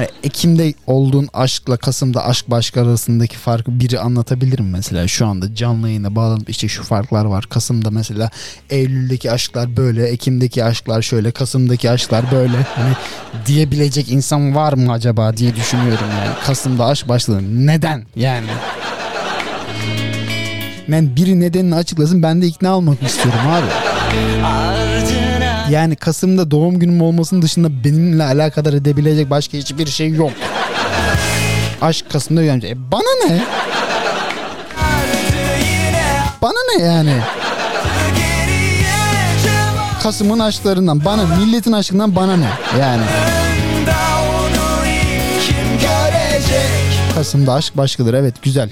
[0.00, 5.54] Hani Ekim'de olduğun aşkla Kasım'da aşk başka arasındaki farkı biri anlatabilir mi mesela şu anda
[5.54, 7.46] canlı yayına bağlanıp işte şu farklar var.
[7.50, 8.30] Kasım'da mesela
[8.70, 12.56] Eylül'deki aşklar böyle, Ekim'deki aşklar şöyle, Kasım'daki aşklar böyle.
[12.56, 12.92] Hani
[13.46, 16.34] diyebilecek insan var mı acaba diye düşünüyorum yani.
[16.46, 17.40] Kasım'da aşk başladı.
[17.66, 18.46] Neden yani?
[20.88, 23.66] Ben biri nedenini açıklasın ben de ikna olmak istiyorum abi.
[25.70, 30.32] Yani Kasım'da doğum günüm olmasının dışında benimle alakadar edebilecek başka hiçbir şey yok.
[31.82, 32.70] Aşk Kasım'da uyanacak.
[32.70, 33.44] E bana ne?
[36.42, 37.16] Bana ne yani?
[40.02, 42.48] Kasım'ın aşklarından bana milletin aşkından bana ne
[42.80, 43.02] yani
[47.14, 48.70] Kasım'da aşk başkadır evet güzel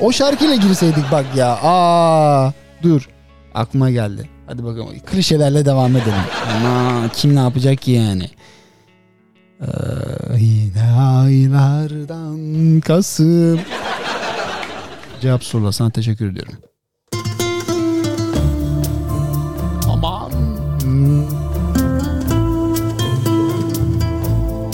[0.00, 3.08] o şarkıyla girseydik bak ya aa dur
[3.54, 6.24] aklıma geldi hadi bakalım klişelerle devam edelim
[6.56, 8.30] ama kim ne yapacak ki yani
[9.60, 9.66] ee,
[10.38, 13.60] yine aylardan Kasım
[15.20, 16.54] cevap sorular sana teşekkür ediyorum
[19.88, 20.32] Aman.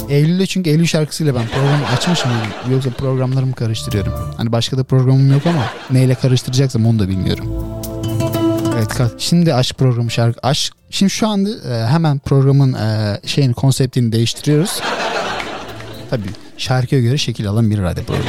[0.08, 2.40] Eylül'de çünkü Eylül şarkısıyla ben programı açmış mıyım?
[2.70, 4.12] Yoksa programlarımı karıştırıyorum.
[4.36, 7.71] Hani başka da programım yok ama neyle karıştıracaksam onu da bilmiyorum.
[8.74, 13.54] Evet ka- şimdi aşk programı şarkı aşk şimdi şu anda e, hemen programın e, şeyini
[13.54, 14.80] konseptini değiştiriyoruz.
[16.10, 18.26] Tabii şarkıya göre şekil alan bir radyo programı.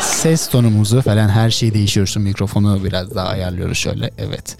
[0.00, 2.16] Ses tonumuzu falan her şeyi değiştiriyoruz.
[2.16, 4.10] Mikrofonu biraz daha ayarlıyoruz şöyle.
[4.18, 4.56] Evet.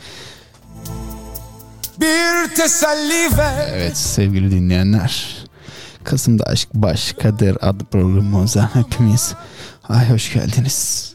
[2.01, 5.37] Bir teselli ver Evet sevgili dinleyenler.
[6.05, 9.35] Kasım'da Aşk Başkadır adlı programımıza hepimiz
[9.89, 11.13] ay hoş geldiniz.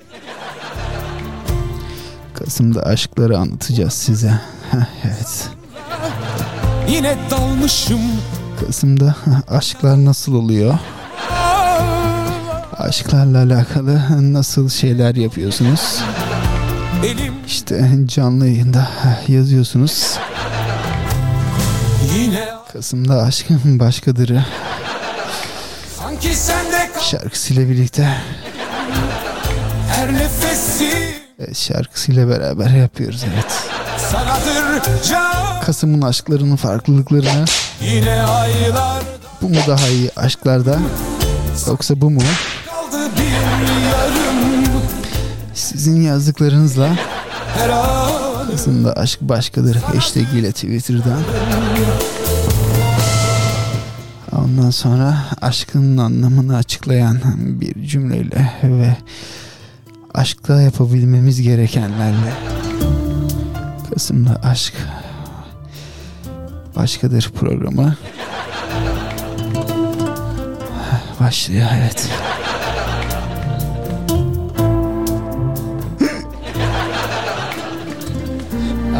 [2.46, 4.30] Kasım'da aşkları anlatacağız size.
[4.72, 5.50] Heh, evet.
[6.90, 8.00] Yine dalmışım
[8.60, 9.16] Kasım'da
[9.48, 10.80] aşklar nasıl oluyor?
[12.78, 14.02] Aşklarla alakalı
[14.34, 16.00] nasıl şeyler yapıyorsunuz?
[17.06, 18.88] Elim İşte canlı yayında
[19.28, 20.18] yazıyorsunuz.
[22.16, 24.46] yine Kasım'da aşkın başkadırı
[26.00, 28.10] Sanki sende şarkısıyla birlikte
[29.90, 33.70] her nefesi evet, şarkısıyla beraber yapıyoruz evet.
[35.66, 37.46] Kasım'ın aşklarının farklılıklarını.
[37.82, 39.04] Yine aylar.
[39.42, 40.80] Bu mu daha iyi aşklarda
[41.68, 42.22] yoksa bu mu?
[45.54, 46.90] Sizin yazdıklarınızla
[48.52, 49.76] Kasım'da aşk başkadır.
[49.76, 51.22] Hashtag ile Twitter'dan.
[54.32, 58.98] Ondan sonra aşkın anlamını açıklayan bir cümleyle ve
[60.14, 62.34] aşkta yapabilmemiz gerekenlerle
[63.94, 64.74] Kasım'da aşk
[66.76, 67.96] başkadır programı
[71.20, 72.10] başlıyor evet.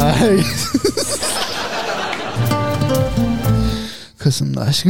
[0.02, 0.44] Ay.
[4.18, 4.86] Kasım'da aşk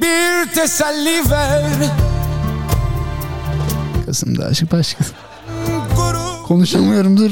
[0.00, 1.62] bir teselli ver
[4.14, 5.04] Kasım'da aşk başka.
[5.96, 7.30] Gurur Konuşamıyorum dur.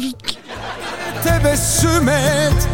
[1.24, 2.68] tebessüm et.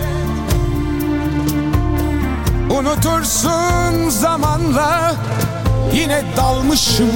[2.71, 5.15] Unutursun zamanla.
[5.95, 7.11] Yine dalmışım.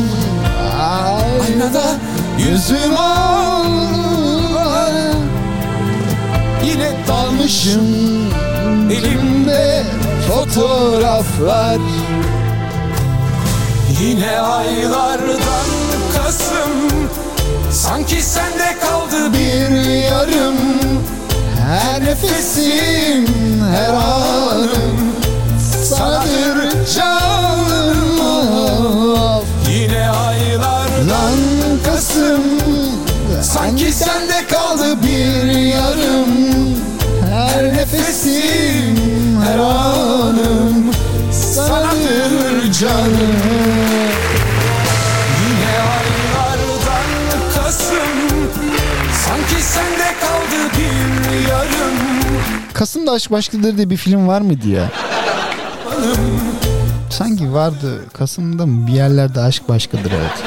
[0.80, 1.96] Aynada
[2.38, 3.64] yüzüm al
[6.64, 7.86] Yine dalmışım.
[8.90, 9.84] Elimde
[10.28, 11.78] fotoğraflar.
[14.00, 15.81] Yine aylardan
[17.82, 20.56] Sanki sende kaldı bir yarım.
[21.68, 23.26] Her nefesim,
[23.74, 25.14] her anım.
[25.84, 29.44] Sanadır canım of.
[29.68, 31.38] Yine aylardan
[31.86, 32.42] Kasım.
[33.42, 36.28] Sanki sende kaldı bir yarım.
[37.30, 40.92] Her nefesim, her anım.
[41.32, 43.41] Sanadır canım
[52.82, 54.90] Kasım'da aşk başkadır diye bir film var mıydı ya?
[57.10, 58.04] Sanki vardı.
[58.12, 60.42] Kasım'da mı bir yerlerde aşk başkadır evet.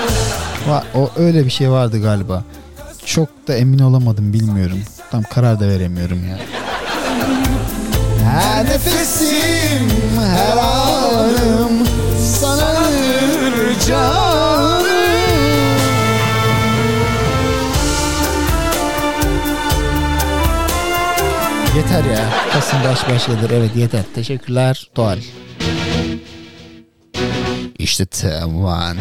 [0.70, 2.44] Va- o öyle bir şey vardı galiba.
[3.06, 4.78] Çok da emin olamadım bilmiyorum.
[5.12, 6.38] Tam karar da veremiyorum ya.
[8.32, 11.88] Her nefesim, her anım
[21.96, 22.30] Yeter ya.
[22.54, 23.50] Kasım'da aşk başkadır.
[23.50, 24.02] Evet yeter.
[24.16, 24.90] Teşekkürler.
[24.96, 25.18] Doğal.
[27.78, 28.98] İşte Teoman.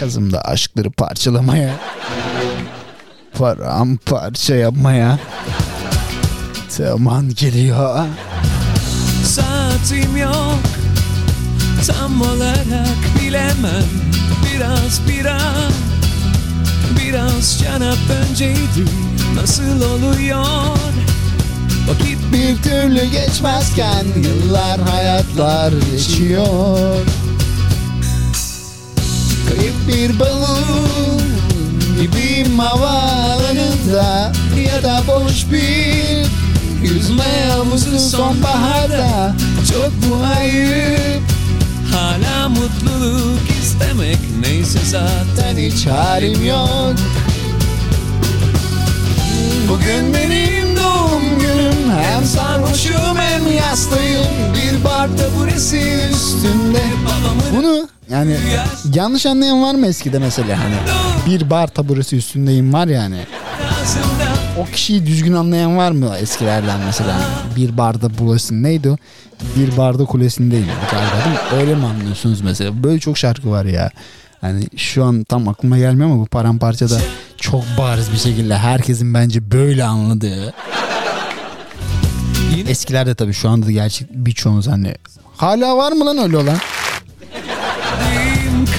[0.00, 1.70] Kızım da aşkları parçalamaya.
[3.38, 5.18] Paramparça yapmaya.
[6.76, 8.06] Teoman geliyor.
[9.24, 10.58] Saatim yok
[11.86, 13.84] Tam olarak bilemem
[14.44, 15.72] Biraz biraz
[16.98, 17.98] Biraz canap
[18.30, 19.07] önceydi
[19.40, 20.44] Nasıl oluyor?
[21.88, 26.96] Vakit Bir türlü geçmezken yıllar hayatlar geçiyor.
[29.48, 31.22] Kayıp bir balon
[32.00, 34.32] gibiyim havaalanında
[34.72, 36.26] Ya da boş bir
[36.82, 39.34] yüzme havuzu sonbaharda
[39.72, 41.22] Çok bu ayıp.
[41.92, 46.96] Hala mutluluk istemek Neyse zaten hiç halim yok
[49.68, 56.82] Bugün benim doğum günüm Hem sarhoşum hem yastayım Bir bar taburesi üstünde
[57.56, 58.36] Bunu yani
[58.94, 60.74] yanlış anlayan var mı eskide mesela hani
[61.26, 63.16] bir bar taburesi üstündeyim var yani.
[64.58, 67.20] O kişiyi düzgün anlayan var mı eskilerden mesela?
[67.56, 68.96] Bir barda bulasın neydi o?
[69.56, 71.60] Bir barda kulesindeyim galiba değil mi?
[71.60, 72.82] Öyle mi anlıyorsunuz mesela?
[72.82, 73.90] Böyle çok şarkı var ya.
[74.40, 76.98] Hani şu an tam aklıma gelmiyor ama bu paramparçada
[77.40, 80.54] çok bariz bir şekilde herkesin bence böyle anladığı.
[82.68, 84.94] Eskilerde tabii şu anda da gerçek birçoğumuz hani
[85.36, 86.58] hala var mı lan öyle olan?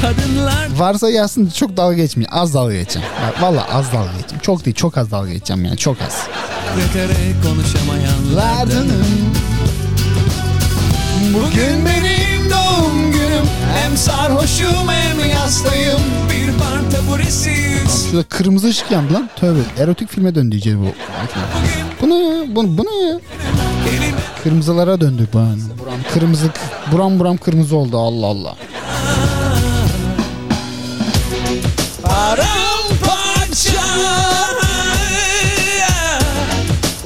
[0.02, 2.30] kadınlar Varsa yazsın çok dalga geçmeyin.
[2.32, 3.08] Az dalga geçeceğim.
[3.42, 4.42] Valla az dalga geçeceğim.
[4.42, 6.28] Çok değil çok az dalga geçeceğim yani çok az.
[7.44, 9.06] Konuşamayanlardanım Lardanım
[11.34, 12.29] Bugün günüm
[13.76, 16.00] Hem sarhoşum hem yastayım
[16.30, 17.70] Bir bar taburesi
[18.10, 19.30] Şurada kırmızı ışık yandı lan.
[19.36, 20.86] Tövbe erotik filme döndü iyice bu.
[22.02, 22.56] Bu ne ya?
[22.56, 23.20] Bu, bu ne ya?
[24.44, 25.60] Kırmızılara döndük bu an.
[25.80, 26.50] Buram kırmızı,
[26.92, 28.56] buram buram kırmızı oldu Allah Allah.
[32.04, 33.82] paramparça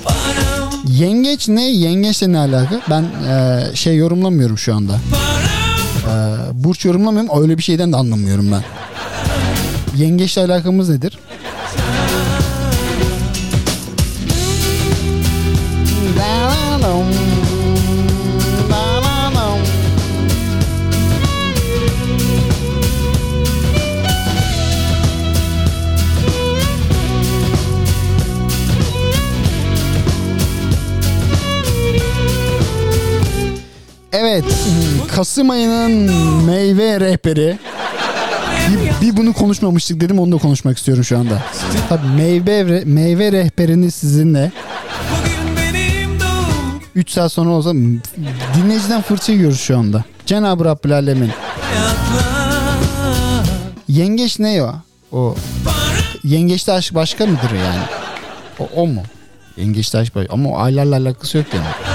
[0.03, 1.70] Param Yengeç ne?
[1.70, 2.82] Yengeçle ne alaka?
[2.89, 4.93] Ben e, şey yorumlamıyorum şu anda.
[5.11, 5.32] param
[6.03, 6.13] E,
[6.53, 7.41] burç yorumlamıyorum.
[7.41, 8.63] Öyle bir şeyden de anlamıyorum ben.
[9.97, 11.19] Yengeçle alakamız nedir?
[34.13, 34.45] Evet,
[35.16, 36.11] Kasım ayının
[36.45, 37.59] meyve rehberi.
[38.70, 41.41] Bir, bir bunu konuşmamıştık dedim onu da konuşmak istiyorum şu anda.
[41.89, 44.51] Tabii meyve meyve rehberini sizinle
[45.11, 47.74] Bugün benim doğum 3 saat sonra olsa
[48.57, 50.03] dinleyiciden fırça yiyoruz şu anda.
[50.26, 51.32] Cenab-ı Rabbül Alemin.
[53.88, 54.74] Yengeç ne o?
[55.11, 55.36] O
[56.24, 57.84] yengeçte aşk başka mıdır yani?
[58.59, 59.03] O, o mu?
[59.57, 60.34] Yengeçte aşk başka.
[60.34, 61.92] Ama o aylarla alakası yok yani.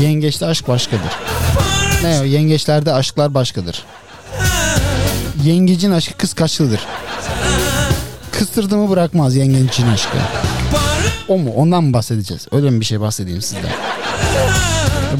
[0.00, 1.12] Yengeçte aşk başkadır.
[2.02, 2.24] Ne o?
[2.24, 3.84] Yengeçlerde aşklar başkadır.
[5.44, 6.80] Yengecin aşkı kıskaçlıdır.
[8.32, 10.18] Kıstırdı mı bırakmaz yengecin aşkı.
[11.28, 11.52] O mu?
[11.56, 12.46] Ondan mı bahsedeceğiz?
[12.52, 13.70] Öyle mi bir şey bahsedeyim sizden?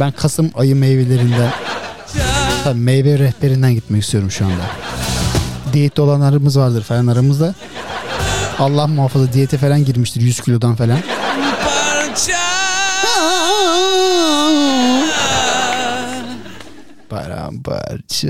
[0.01, 1.51] Ben Kasım ayı meyvelerinden
[2.65, 4.63] Tabii meyve rehberinden gitmek istiyorum şu anda.
[5.73, 7.55] Diyette olanlarımız vardır falan aramızda.
[8.59, 10.99] Allah muhafaza diyete falan girmiştir 100 kilodan falan.
[17.51, 18.29] Paramparça.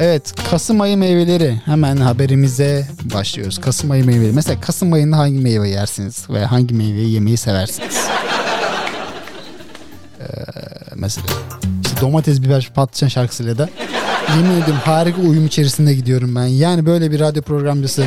[0.00, 3.58] Evet Kasım ayı meyveleri hemen haberimize başlıyoruz.
[3.60, 4.32] Kasım ayı meyveleri.
[4.32, 7.96] Mesela Kasım ayında hangi meyve yersiniz ve hangi meyveyi yemeyi seversiniz?
[10.20, 10.24] Ee,
[10.94, 11.26] mesela
[11.84, 13.68] işte domates, biber, patlıcan şarkısıyla da
[14.36, 16.46] yemin ediyorum harika uyum içerisinde gidiyorum ben.
[16.46, 18.06] Yani böyle bir radyo programcısı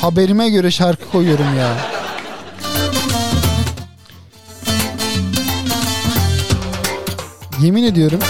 [0.00, 1.95] haberime göre şarkı koyuyorum ya.
[7.62, 8.20] Yemin ediyorum.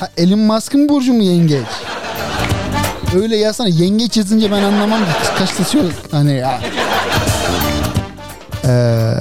[0.00, 1.66] Ha, Elon Musk'ın burcu mu yengeç?
[3.16, 5.92] Öyle yazsana yengeç yazınca ben anlamam kıskaçlısı yok.
[6.10, 6.60] Hani ya.
[8.64, 9.14] Ee,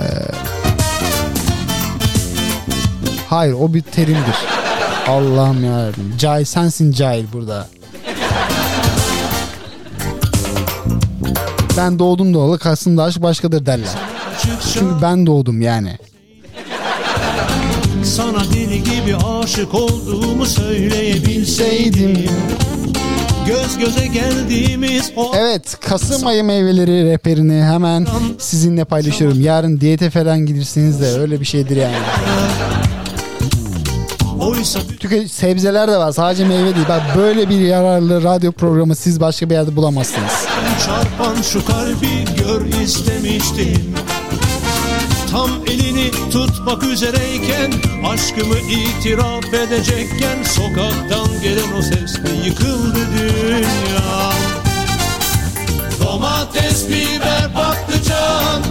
[3.27, 4.35] hayır o bir terimdir.
[5.07, 5.89] Allah'ım ya.
[6.19, 7.67] Cahil sensin cahil burada.
[11.77, 13.89] Ben doğdum doğalı Kasım'da aşk başkadır derler.
[14.73, 15.97] Çünkü ben doğdum yani.
[18.19, 22.29] Sana deli gibi aşık olduğumu söyleyebilseydim
[23.47, 28.07] Göz göze geldiğimiz o Evet Kasım ayı meyveleri reperini hemen
[28.39, 29.41] sizinle paylaşıyorum.
[29.41, 31.95] Yarın diyete falan gidersiniz de öyle bir şeydir yani.
[34.39, 36.87] oysa Tüke sebzeler de var sadece meyve değil.
[36.89, 40.45] Bak böyle bir yararlı radyo programı siz başka bir yerde bulamazsınız.
[40.85, 43.93] çarpan şu kalbi gör istemiştim
[45.31, 47.71] Tam elini tutmak üzereyken
[48.07, 54.31] Aşkımı itiraf edecekken Sokaktan gelen o sesle yıkıldı dünya
[56.05, 58.63] Domates, biber, patlıcan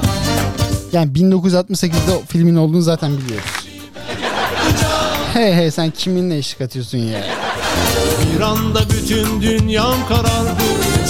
[0.92, 3.50] Yani 1968'de o filmin olduğunu zaten biliyoruz.
[5.32, 7.22] Hey hey sen kiminle eşlik atıyorsun ya?
[8.36, 10.62] Bir anda bütün dünyam karardı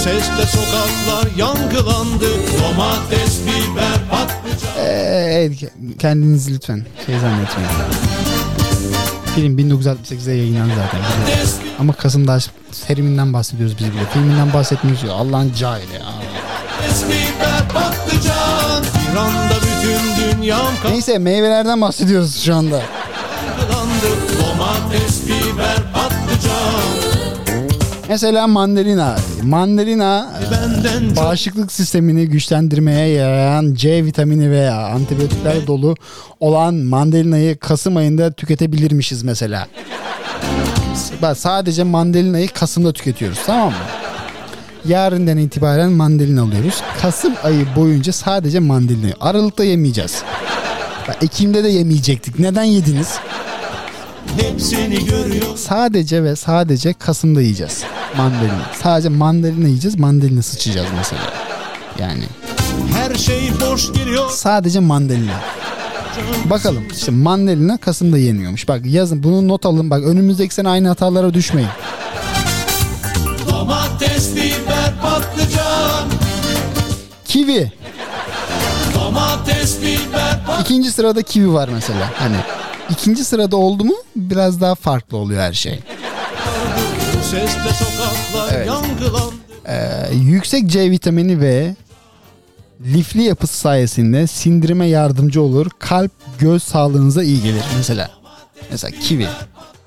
[0.03, 2.25] Sesle sokaklar yankılandı
[2.59, 5.51] Domates, biber, patlıcan Ee,
[5.99, 7.69] kendinizi lütfen şey zannetmeyin.
[9.35, 10.99] Film 1968'de yayınlandı zaten.
[11.79, 12.39] Ama Kasım'da
[12.71, 14.09] seriminden bahsediyoruz biz burada.
[14.09, 15.13] Filminden bahsetmiyoruz ya.
[15.13, 15.93] Allah'ın cahili.
[15.93, 16.01] ya.
[19.61, 22.81] Bütün dünyam Neyse meyvelerden bahsediyoruz şu anda.
[24.41, 26.98] Domates, biber, patlıcan
[28.09, 29.15] Mesela mandalina.
[29.43, 30.29] Mandalina
[31.13, 35.95] e, bağışıklık sistemini güçlendirmeye yarayan C vitamini veya antibiyotikler dolu
[36.39, 39.67] olan mandalinayı Kasım ayında tüketebilirmişiz mesela.
[41.21, 43.73] Bak sadece mandalinayı Kasım'da tüketiyoruz tamam mı?
[44.85, 46.83] Yarından itibaren mandalina alıyoruz.
[47.01, 49.13] Kasım ayı boyunca sadece mandalinayı.
[49.21, 50.23] Aralıkta yemeyeceğiz.
[51.21, 52.39] Ekim'de de yemeyecektik.
[52.39, 53.19] Neden yediniz?
[54.41, 57.83] Hepsini görüyor Sadece ve sadece Kasım'da yiyeceğiz.
[58.17, 58.69] Mandalina.
[58.83, 59.99] Sadece mandalina yiyeceğiz.
[59.99, 61.21] Mandalina sıçacağız mesela.
[61.99, 62.23] Yani
[62.97, 65.33] Her şey boş geliyor sadece mandalina.
[66.45, 68.67] Bakalım işte mandalina Kasım'da yeniyormuş.
[68.67, 69.89] Bak yazın bunu not alın.
[69.89, 71.69] Bak önümüzdeki sene aynı hatalara düşmeyin.
[73.49, 76.09] Domates, biber, patlıcan
[77.25, 77.71] Kivi.
[78.95, 82.11] Domates, biber, patlıcan İkinci sırada kivi var mesela.
[82.15, 82.35] Hani
[82.89, 85.79] ikinci sırada oldu mu biraz daha farklı oluyor her şey.
[88.53, 88.69] Evet.
[89.65, 91.75] Ee, yüksek C vitamini ve
[92.85, 95.67] lifli yapısı sayesinde sindirime yardımcı olur.
[95.79, 98.11] Kalp, göz sağlığınıza iyi gelir mesela.
[98.71, 99.27] Mesela kivi.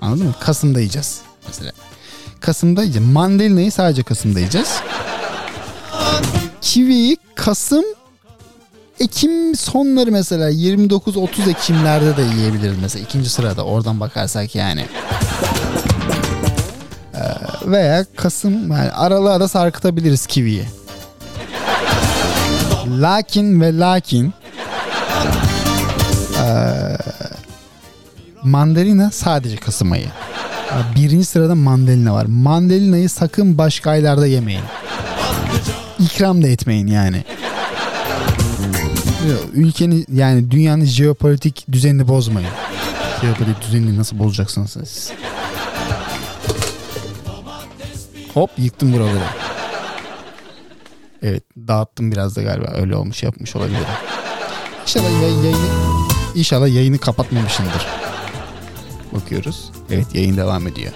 [0.00, 0.34] Anladın mı?
[0.40, 1.72] Kasım'da yiyeceğiz mesela.
[2.40, 3.08] Kasım'da yiyeceğiz.
[3.08, 4.80] Mandalinayı sadece Kasım'da yiyeceğiz.
[6.60, 7.84] Kiviyi Kasım
[9.02, 14.86] Ekim sonları mesela 29-30 Ekimlerde de yiyebiliriz mesela ikinci sırada oradan bakarsak yani.
[17.14, 17.18] Ee,
[17.66, 20.64] veya Kasım yani aralığa da sarkıtabiliriz kiviyi.
[22.88, 24.34] Lakin ve lakin
[26.38, 26.98] eee,
[28.42, 30.06] mandalina sadece Kasım ayı.
[30.70, 32.26] Yani Birinci sırada mandalina var.
[32.28, 34.62] Mandalinayı sakın başka aylarda yemeyin.
[35.98, 37.24] İkram da etmeyin yani.
[39.54, 42.48] Ülkenin yani dünyanın jeopolitik düzenini bozmayın.
[43.22, 45.12] Jeopolitik düzenini nasıl bozacaksınız siz?
[48.34, 49.18] Hop yıktım buraları.
[51.22, 53.84] Evet dağıttım biraz da galiba öyle olmuş yapmış olabilirim.
[54.82, 55.56] İnşallah yay- yayını,
[56.34, 57.86] inşallah yayını kapatmamışımdır.
[59.12, 59.70] Bakıyoruz.
[59.90, 60.92] Evet yayın devam ediyor.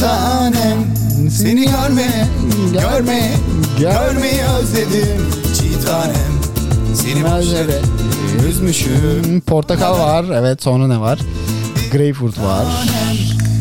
[0.00, 0.86] Tanem
[1.30, 2.26] seni görmeye,
[2.72, 3.32] görmeye,
[3.78, 5.26] görmeyi özledim.
[5.58, 6.40] Çiğ tanem
[6.94, 7.80] seni yere
[8.48, 9.40] üzmüşüm.
[9.40, 10.24] Portakal var.
[10.34, 11.18] Evet sonra ne var?
[11.92, 12.66] Greyfurt var.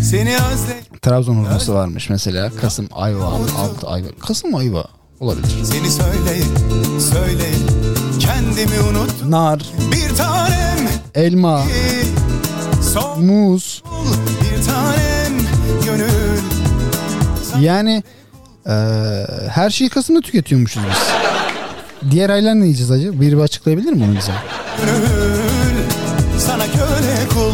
[0.04, 1.00] Seni özledim.
[1.02, 2.52] Trabzon hurması varmış mesela.
[2.62, 4.08] Kasım ayva, altı ayva.
[4.20, 4.86] Kasım ayva
[5.20, 5.50] olabilir.
[5.64, 6.44] Seni söyle,
[7.14, 7.50] söyle
[8.20, 9.26] kendimi unut.
[9.30, 9.60] Nar,
[9.92, 11.64] Bir tanem elma,
[13.18, 13.84] muz.
[14.42, 15.09] bir tanem.
[17.60, 18.04] Yani
[18.68, 18.74] eee,
[19.50, 22.12] her şeyi Kasım'da tüketiyormuşuz biz.
[22.12, 23.22] Diğer aylar ne yiyeceğiz acı?
[23.22, 24.32] Biri bir açıklayabilir mi onu bize?
[24.86, 25.90] gönül
[26.40, 27.54] sana köle kul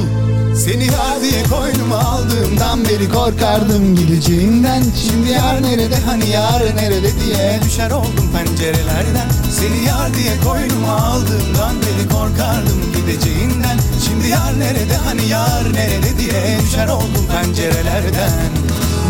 [0.56, 7.60] Seni yar diye koynuma aldığımdan beri korkardım gideceğinden Şimdi yar nerede hani yar nerede diye
[7.66, 13.78] düşer oldum pencerelerden Seni yar diye koynuma aldığımdan beri korkardım gideceğinden
[14.08, 18.32] Şimdi yar nerede hani yar nerede diye düşer oldum pencerelerden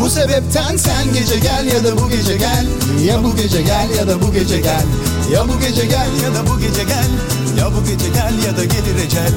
[0.06, 2.66] bu sebepten sen gece gel ya da bu gece gel
[3.08, 4.84] Ya bu gece gel ya da bu gece gel
[5.34, 7.06] Ya bu gece gel ya da bu gece gel
[7.60, 9.32] Ya bu gece gel ya da gelir ecel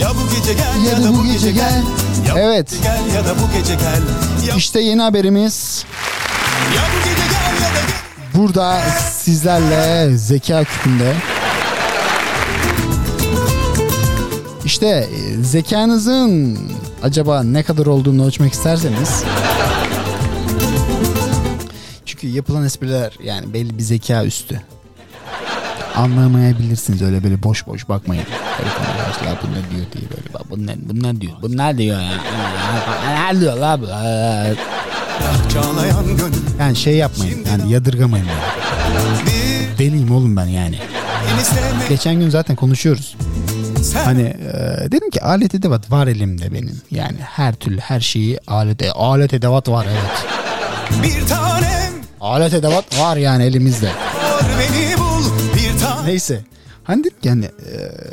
[0.00, 1.82] Ya bu gece gel ya, da bu gece gel
[2.28, 2.70] Ya bu Evet.
[2.70, 4.02] gece gel ya da bu gece gel
[4.48, 5.84] Ya, İşte yeni haberimiz.
[6.76, 7.80] ya bu gece gel ya da
[8.34, 8.80] burada
[9.12, 11.14] sizlerle zeka küpünde.
[14.64, 16.58] İşte e, zekanızın
[17.02, 19.08] acaba ne kadar olduğunu ölçmek isterseniz
[22.24, 24.62] çünkü yapılan espriler yani belli bir zeka üstü.
[25.94, 28.24] Anlamayabilirsiniz öyle böyle boş boş bakmayın.
[28.62, 31.78] Evet arkadaşlar bu ne diyor diye böyle bak bu ne, bu ne diyor bu ne
[31.78, 33.86] diyor ya ne diyor la bu
[36.60, 40.78] yani şey yapmayın yani yadırgamayın bir Deliyim oğlum ben yani.
[41.88, 43.16] Geçen gün zaten konuşuyoruz.
[44.04, 46.82] Hani e, dedim ki alet edevat var elimde benim.
[46.90, 50.26] Yani her türlü her şeyi alet e- alet edevat var evet.
[51.02, 51.93] bir tanem
[52.24, 53.92] Alet edevat var yani elimizde.
[56.06, 56.40] Neyse.
[56.84, 57.50] Hani dedim ki hani e,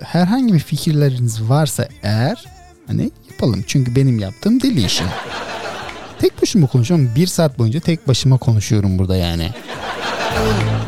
[0.03, 2.45] herhangi bir fikirleriniz varsa eğer
[2.87, 3.63] hani yapalım.
[3.67, 5.03] Çünkü benim yaptığım deli işi.
[6.19, 7.11] Tek başıma konuşuyorum.
[7.15, 9.49] Bir saat boyunca tek başıma konuşuyorum burada yani.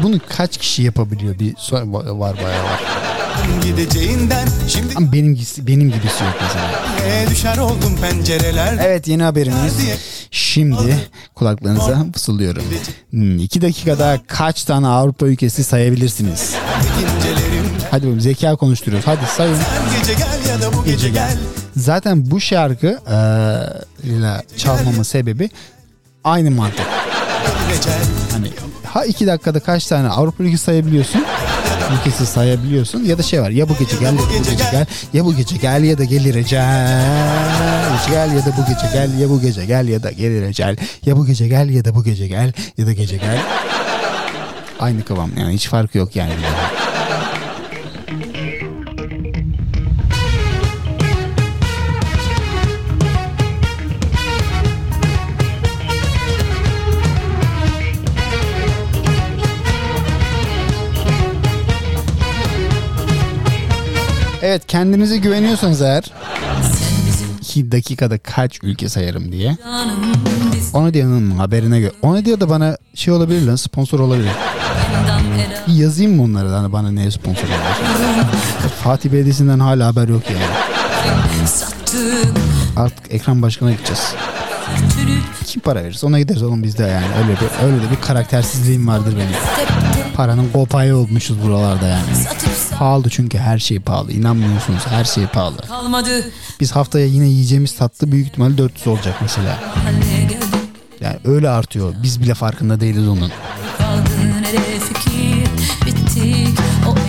[0.04, 1.56] Bunu kaç kişi yapabiliyor bir
[1.92, 2.82] var bayağı var.
[3.64, 6.72] Gideceğinden şimdi Ama benim benim gibisi yok mesela.
[7.08, 9.74] ne düşer oldum pencereler Evet yeni haberimiz.
[10.32, 10.98] Şimdi
[11.36, 12.64] kulaklarınıza fısıldıyorum.
[13.10, 16.54] Hmm, iki dakikada kaç tane Avrupa ülkesi sayabilirsiniz?
[17.92, 19.08] Hadi bakalım zeka konuşturuyoruz.
[19.08, 19.56] Hadi sayın.
[19.56, 21.38] Sen gece gel ya da bu gece gel
[21.78, 25.50] Zaten bu şarkı eee, ile çalmamın sebebi
[26.24, 26.86] aynı mantık.
[28.32, 28.48] Hani
[28.86, 31.26] ha iki dakikada kaç tane Avrupa ülkesi sayabiliyorsun?
[31.92, 35.26] Ülkesi sayabiliyorsun ya da şey var ya bu gece gel ya bu gece gel ya
[35.26, 36.64] bu gece gel ya da gelir ecel
[38.10, 41.18] gel ya da bu gece gel ya bu gece gel ya da gelir ecel ya
[41.18, 43.42] bu gece gel ya da bu gece gel ya da gece gel.
[44.80, 46.34] Aynı kıvam yani hiç farkı yok yani.
[64.46, 66.04] Evet kendinize güveniyorsanız eğer
[67.42, 69.58] 2 dakikada kaç ülke sayarım diye.
[70.74, 71.92] Onu diyanın haberine göre.
[72.02, 74.32] Onu diyor da bana şey olabilir lan sponsor olabilir.
[75.68, 77.60] Yazayım mı onlara hani bana ne sponsor olabilir.
[78.84, 80.44] Fatih Belediyesi'nden hala haber yok yani.
[82.78, 84.16] Artık ekran başkanına gideceğiz.
[85.46, 87.06] Kim para verirse ona gideriz oğlum bizde yani.
[87.24, 90.03] Öyle bir, öyle de bir karaktersizliğim vardır benim.
[90.16, 92.02] Paranın kopayı olmuşuz buralarda yani.
[92.80, 94.12] Pahalı çünkü her şey pahalı.
[94.12, 95.58] İnanmıyorsunuz her şey pahalı.
[95.58, 96.26] kalmadı
[96.60, 99.60] Biz haftaya yine yiyeceğimiz tatlı büyük ihtimalle 400 olacak mesela.
[101.02, 101.94] Yani öyle artıyor.
[102.04, 103.32] Biz bile farkında değiliz onun.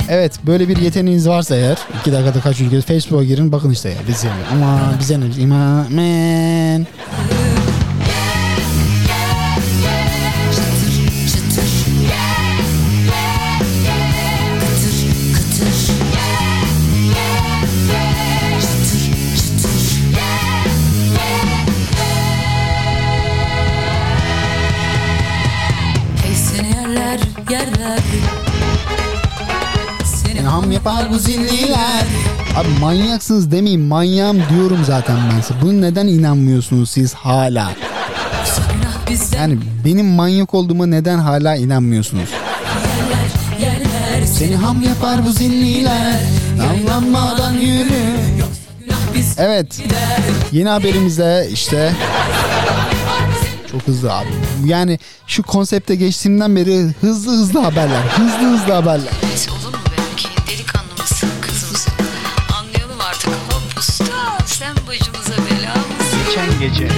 [0.09, 3.97] Evet böyle bir yeteneğiniz varsa eğer 2 dakikada kaç ülke Facebook'a girin bakın işte ya
[4.09, 5.87] biz yani ama bize ne ima
[31.19, 32.03] zilliler.
[32.57, 35.55] Abi manyaksınız demeyin manyağım diyorum zaten ben size.
[35.63, 37.73] Bunu neden inanmıyorsunuz siz hala?
[39.37, 42.29] Yani benim manyak olduğuma neden hala inanmıyorsunuz?
[44.39, 46.21] Seni ham yapar bu zilliler.
[46.71, 48.03] Anlanmadan yürü.
[49.39, 49.83] Evet.
[50.53, 51.93] Yeni haberimizde işte
[53.73, 54.29] çok hızlı abi.
[54.65, 58.01] Yani şu konsepte geçtiğimden beri hızlı hızlı haberler.
[58.17, 59.13] Hızlı hızlı haberler.
[66.69, 66.89] Gece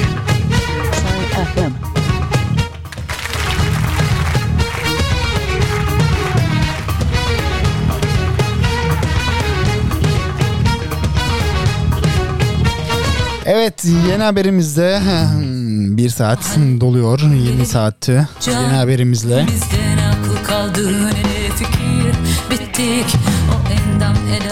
[13.46, 17.20] Evet yeni haberimizde hmm, bir saat doluyor.
[17.20, 18.28] Yeni saatti.
[18.46, 19.46] Yeni haberimizle.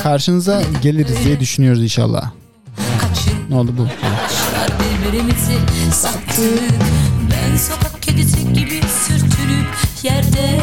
[0.03, 2.31] Karşınıza geliriz diye düşünüyoruz inşallah.
[3.51, 3.87] Ne oldu bu?
[5.05, 5.59] Birbirimizi
[5.93, 6.75] sattık.
[7.31, 9.67] Ben sokak kedisi gibi sürtünüp
[10.03, 10.61] yerde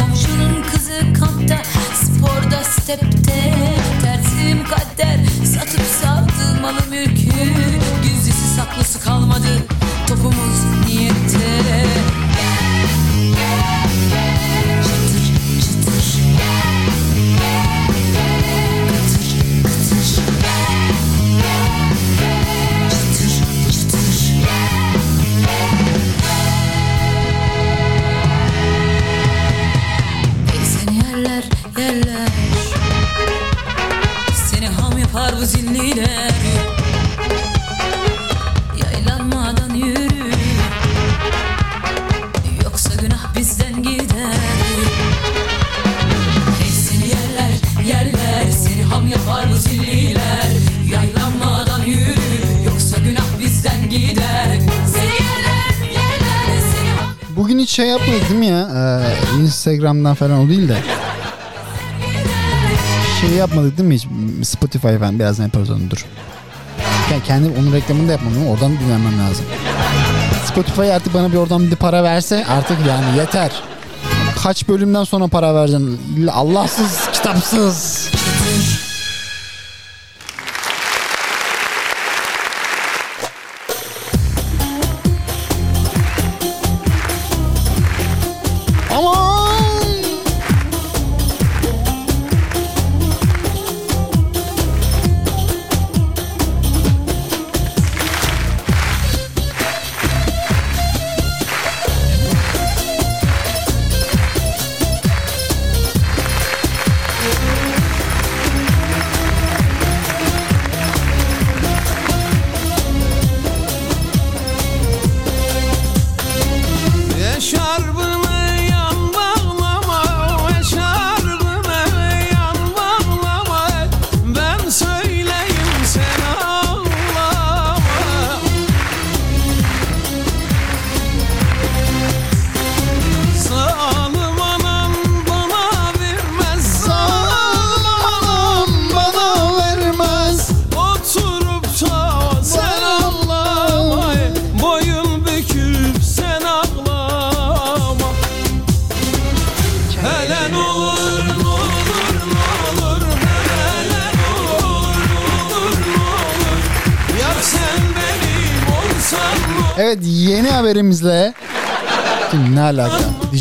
[0.00, 1.62] Komşunun kızı kampta
[1.94, 3.54] sporda stepte.
[4.02, 7.30] Tersim kader satıp savdı malı mülkü.
[8.02, 9.66] Gizlisi saklısı kalmadı
[10.08, 11.84] topumuz niyette
[35.24, 36.30] Yar bu zilliler
[38.82, 40.08] Yaylanmadan yürü.
[42.64, 44.36] Yoksa günah bizden gider.
[46.58, 47.52] Hey seni yerler
[47.86, 48.50] yerler.
[48.50, 50.50] Seni ham yapar bu zilliler.
[50.92, 52.14] Yaylanmadan yürü.
[52.66, 54.58] Yoksa günah bizden gider.
[57.36, 58.68] Bugün hiç şey yapmıyoruz değil mi ya?
[58.76, 60.76] Ee, Instagram'dan falan o değil de.
[63.28, 64.06] Şey yapmadık değil mi hiç?
[64.48, 66.04] Spotify falan birazdan yaparız onu dur.
[67.12, 69.44] Yani kendi onun reklamını da yapmam ama oradan dinlemem lazım.
[70.46, 73.50] Spotify artık bana bir oradan bir para verse artık yani yeter.
[74.42, 76.26] Kaç bölümden sonra para vereceksin?
[76.32, 78.08] Allahsız, kitapsız.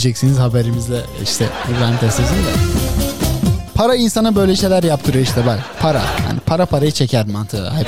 [0.04, 2.50] Diyeceksiniz haberimizle işte İbrahim Tatlıses'in de.
[3.76, 6.02] Para insana böyle şeyler yaptırıyor işte bak para.
[6.28, 7.88] Yani para parayı çeker mantığı hep.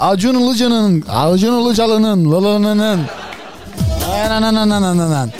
[0.00, 3.00] Acun Ilıcalı'nın Acun Ilıcalı'nın Lılınının
[4.26, 5.30] Ananananananan.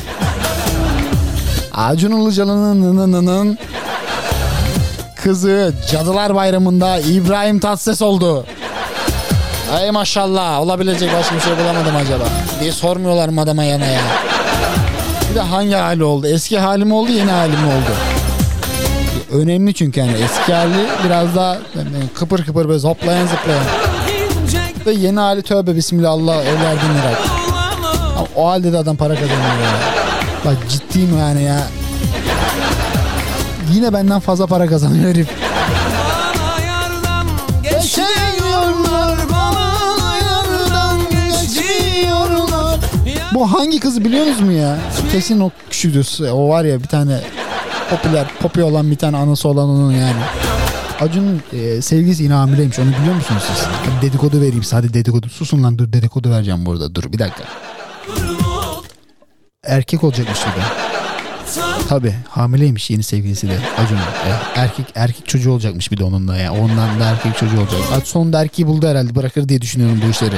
[1.75, 3.59] Acun Ilıcalı'nın
[5.15, 8.47] kızı Cadılar Bayramı'nda İbrahim Tatlıses oldu.
[9.77, 12.25] Ay maşallah olabilecek başka bir şey bulamadım acaba
[12.61, 14.01] diye sormuyorlar mı adama yana ya.
[15.31, 16.27] Bir de hangi hali oldu?
[16.27, 17.93] Eski hali mi oldu yeni hali mi oldu?
[19.33, 21.59] Önemli çünkü yani eski hali biraz daha
[22.15, 23.65] kıpır kıpır böyle hoplayan zıplayan.
[24.87, 27.19] Ve yeni hali tövbe bismillah Allah evlerden irak.
[28.37, 29.73] O halde de adam para kazanıyor ya.
[30.45, 31.63] Bak ciddiyim yani ya.
[33.73, 35.29] Yine benden fazla para kazanıyor herif.
[43.37, 44.79] Bu hangi kızı biliyor musunuz mu ya?
[45.13, 46.29] Kesin o küçüktür.
[46.29, 47.21] O var ya bir tane
[47.91, 50.23] popüler, popi olan bir tane anası olan onun yani.
[51.01, 52.79] Acun'un e, sevgilisi yine hamileymiş.
[52.79, 53.67] Onu biliyor musunuz siz?
[53.67, 54.77] Hadi dedikodu vereyim size.
[54.77, 55.29] Hadi dedikodu.
[55.29, 56.95] Susun lan dur dedikodu vereceğim burada.
[56.95, 57.45] Dur bir dakika.
[59.65, 60.51] Erkek olacakmış de.
[61.89, 64.01] Tabi hamileymiş yeni sevgilisi de Acun'un.
[64.01, 66.53] E, erkek erkek çocuğu olacakmış bir de onun da ya.
[66.53, 68.07] Ondan da erkek çocuğu olacak.
[68.07, 69.15] Sonunda erkeği buldu herhalde.
[69.15, 70.37] Bırakır diye düşünüyorum bu işleri.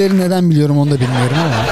[0.00, 1.66] Bilgileri neden biliyorum onu da bilmiyorum ama.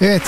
[0.00, 0.22] Evet.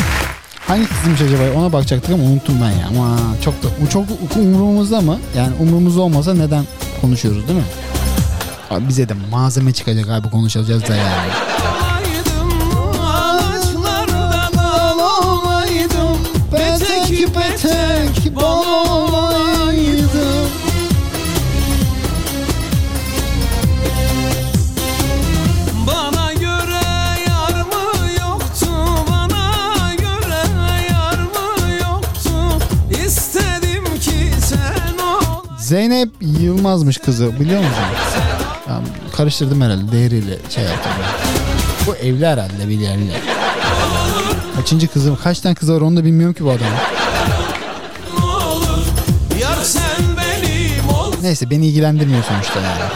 [0.69, 1.59] Hangi kızmış acaba?
[1.59, 2.87] Ona bakacaktık ama unuttum ben ya.
[2.89, 4.05] Ama çok da çok
[4.37, 5.19] umurumuzda mı?
[5.37, 6.65] Yani umurumuzda olmasa neden
[7.01, 7.65] konuşuyoruz değil mi?
[8.71, 11.52] Abi bize de malzeme çıkacak abi konuşacağız da yani.
[35.73, 37.85] Zeynep Yılmaz'mış kızı biliyor musun?
[38.69, 38.81] Ya,
[39.17, 40.93] karıştırdım herhalde değeriyle şey yaptım.
[41.87, 43.13] Bu evli herhalde bir yerli.
[44.57, 46.73] Kaçıncı kızı kaç tane kızı var onu da bilmiyorum ki bu adamın.
[51.23, 52.92] Neyse beni ilgilendirmiyor sonuçta yani.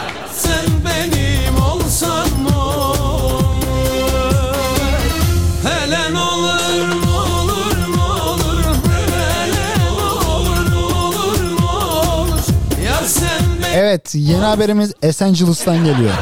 [13.76, 16.14] Evet yeni haberimiz Esencilis'tan geliyor.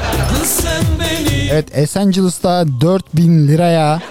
[1.51, 4.03] Evet Esencilis'ta 4000 liraya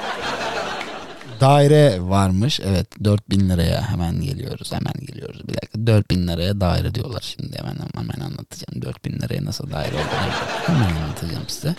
[1.41, 2.59] daire varmış.
[2.65, 4.71] Evet 4000 liraya hemen geliyoruz.
[4.73, 5.47] Hemen geliyoruz.
[5.47, 8.81] Bir dakika 4000 liraya daire diyorlar şimdi hemen hemen anlatacağım.
[8.81, 10.33] 4000 liraya nasıl daire olduğunu
[10.65, 11.75] hemen anlatacağım size.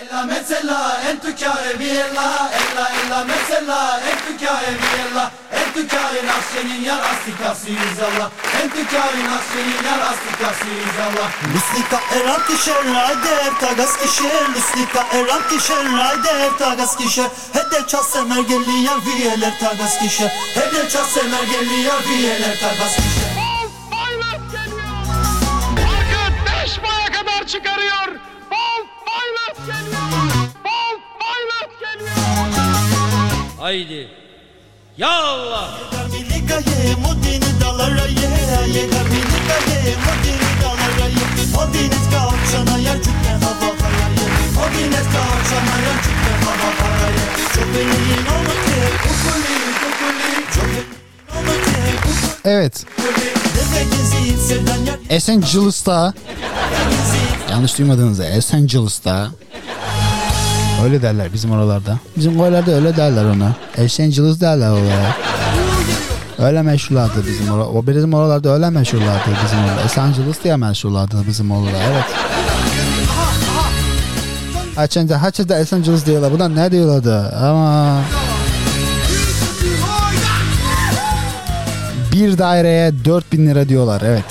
[0.00, 5.82] Ella mezzella en tu chiave viella ella ella mezzella en tu chiave viella en tu
[5.88, 8.30] chiave nascenin ya rastikası inşallah
[8.62, 15.42] en tu chiave nascenin ya rastikası inşallah Lustika eran kişer rayder tagas kişer Lustika eran
[15.50, 21.42] kişer rayder tagas kişer Hede çal semer gelli yar viyeler tagas kişer Hede çal semer
[21.42, 23.36] gelli yar viyeler tagas kişer
[26.46, 28.06] Beş boya kadar çıkarıyor.
[28.50, 29.85] Bolt Pilot geliyor.
[33.58, 34.08] Haydi.
[34.96, 35.70] Ya Allah.
[52.46, 52.84] Evet.
[55.10, 56.14] Esencilis'ta
[57.50, 59.30] yanlış duymadığınızda Esencilis'ta
[60.84, 61.98] öyle derler bizim oralarda.
[62.16, 63.52] Bizim oralarda öyle derler ona.
[63.76, 65.16] Esencilis derler oraya.
[66.38, 67.68] Öyle meşhurlardı bizim orada.
[67.68, 69.80] O bizim oralarda öyle meşhurlardı bizim orada.
[69.84, 71.76] Esencilis diye meşhurlardı bizim orada.
[71.92, 72.04] Evet.
[74.76, 76.32] Haçında Haçında Esencilis diyorlar.
[76.32, 77.36] Bunlar ne diyorlardı?
[77.36, 77.98] Ama
[82.12, 84.02] bir daireye 4000 lira diyorlar.
[84.04, 84.24] Evet.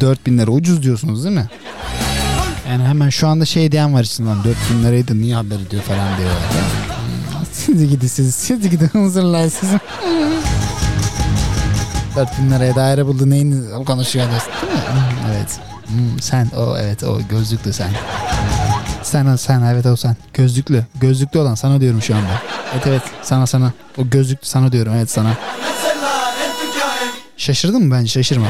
[0.00, 1.48] 4000 lira ucuz diyorsunuz değil mi?
[2.70, 6.30] Yani hemen şu anda şey diyen var içinden 4000 liraydı niye haber ediyor falan diyor.
[7.52, 9.70] Siz gidin siz, siz gidin huzurlar siz.
[12.16, 13.52] 4000 liraya daire buldu neyin?
[14.60, 15.60] Hmm, Evet.
[15.86, 17.90] Hmm, sen o evet o gözlüklü sen.
[19.02, 20.16] Sen sen evet o sen.
[20.34, 20.84] Gözlüklü.
[21.00, 22.42] Gözlüklü olan sana diyorum şu anda.
[22.74, 23.72] Evet evet sana sana.
[23.98, 25.34] O gözlüklü sana diyorum evet sana.
[27.36, 28.46] Şaşırdın mı bence şaşırma.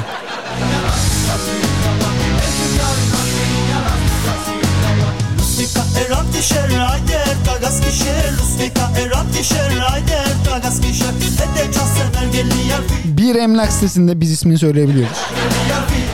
[6.41, 12.81] Kişer rayder tagas kişer Lustika eran kişer rayder tagas kişer Hede çal semer gelli yer
[13.05, 15.19] Bir emlak sitesinde biz ismini söyleyebiliyoruz.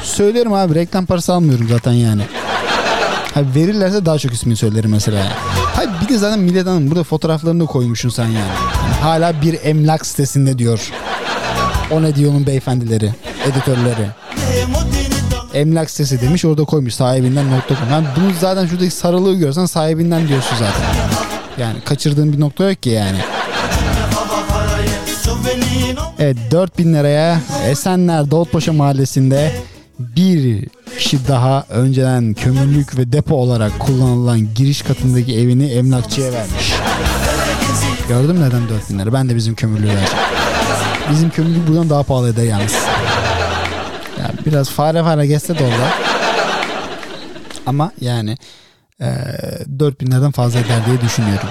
[0.02, 2.22] Söylerim abi reklam parası almıyorum zaten yani.
[3.34, 5.32] Ha, verirlerse daha çok ismini söylerim mesela.
[5.74, 8.36] Hayır bir de zaten Millet Hanım burada fotoğraflarını da koymuşsun sen yani.
[8.36, 10.92] Yani hala bir emlak sitesinde diyor.
[11.90, 13.14] O ne diyor onun beyefendileri,
[13.44, 14.08] editörleri.
[15.56, 17.90] Emlak sitesi demiş orada koymuş sahibinden nokta.com.
[17.90, 20.84] Yani bunu zaten şuradaki sarılığı görsen sahibinden diyorsun zaten.
[21.58, 23.18] Yani kaçırdığın bir nokta yok ki yani.
[26.18, 29.52] Evet 4000 liraya Esenler Davutpaşa Mahallesi'nde
[29.98, 30.66] bir
[30.98, 36.74] kişi daha önceden kömürlük ve depo olarak kullanılan giriş katındaki evini emlakçıya vermiş.
[38.08, 39.12] Gördün mü neden 4000 lira?
[39.12, 40.24] Ben de bizim kömürlüğü vereceğim.
[41.10, 42.74] Bizim kömürlük buradan daha pahalı eder yalnız.
[44.46, 45.90] Biraz fare fare geçse de orada.
[47.66, 48.36] Ama yani
[49.00, 49.06] e,
[49.78, 51.48] 4000 liradan fazla eder diye düşünüyorum.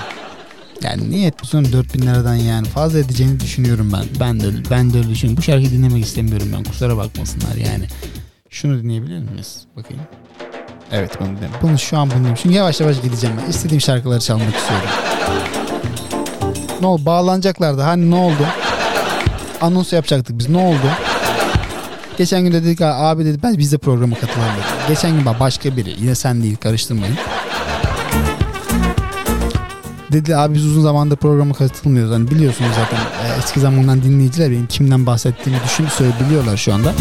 [0.83, 4.05] Yani niye etmiyorsun 4000 liradan yani fazla edeceğini düşünüyorum ben.
[4.19, 5.37] Ben de ben de öyle düşünüyorum.
[5.37, 6.63] Bu şarkıyı dinlemek istemiyorum ben.
[6.63, 7.87] Kusura bakmasınlar yani.
[8.49, 9.59] Şunu dinleyebilir miyiz?
[9.75, 10.03] Bakayım.
[10.91, 11.55] Evet bunu dinleyelim.
[11.61, 12.35] Bunu şu an bunu.
[12.35, 13.49] Çünkü yavaş yavaş gideceğim ben.
[13.49, 14.89] İstediğim şarkıları çalmak istiyorum.
[16.81, 17.05] Ne oldu?
[17.05, 17.81] Bağlanacaklardı.
[17.81, 18.47] Hani ne oldu?
[19.61, 20.49] Anons yapacaktık biz.
[20.49, 20.87] Ne oldu?
[22.17, 24.51] Geçen gün de dedik "Aa, abi dedi ben biz de programa katılalım.
[24.87, 25.95] Geçen gün başka biri.
[25.99, 27.15] Yine sen değil karıştırmayın.
[30.11, 32.13] Dedi abi biz uzun zamandır programa katılmıyoruz.
[32.13, 32.97] Hani biliyorsunuz zaten
[33.27, 36.93] e, eski zamandan dinleyiciler benim kimden bahsettiğimi düşün söyle biliyorlar şu anda.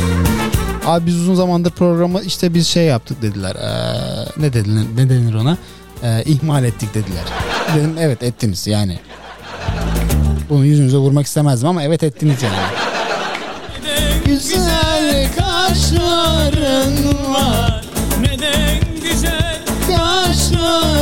[0.87, 3.57] Abi biz uzun zamandır programı işte biz şey yaptık dediler.
[3.57, 5.57] Ee, ne dediler ne denir ona?
[6.03, 7.23] Ee, ihmal ettik dediler.
[7.77, 8.99] Dedim evet ettiniz yani.
[10.51, 12.55] Bunu yüzünüze vurmak istemezdim ama evet ettiniz yani.
[14.27, 14.74] Güzel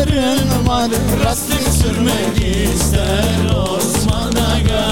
[0.04, 0.90] kaşların var
[1.24, 4.84] Rastlık sürmek ister Osman Aga.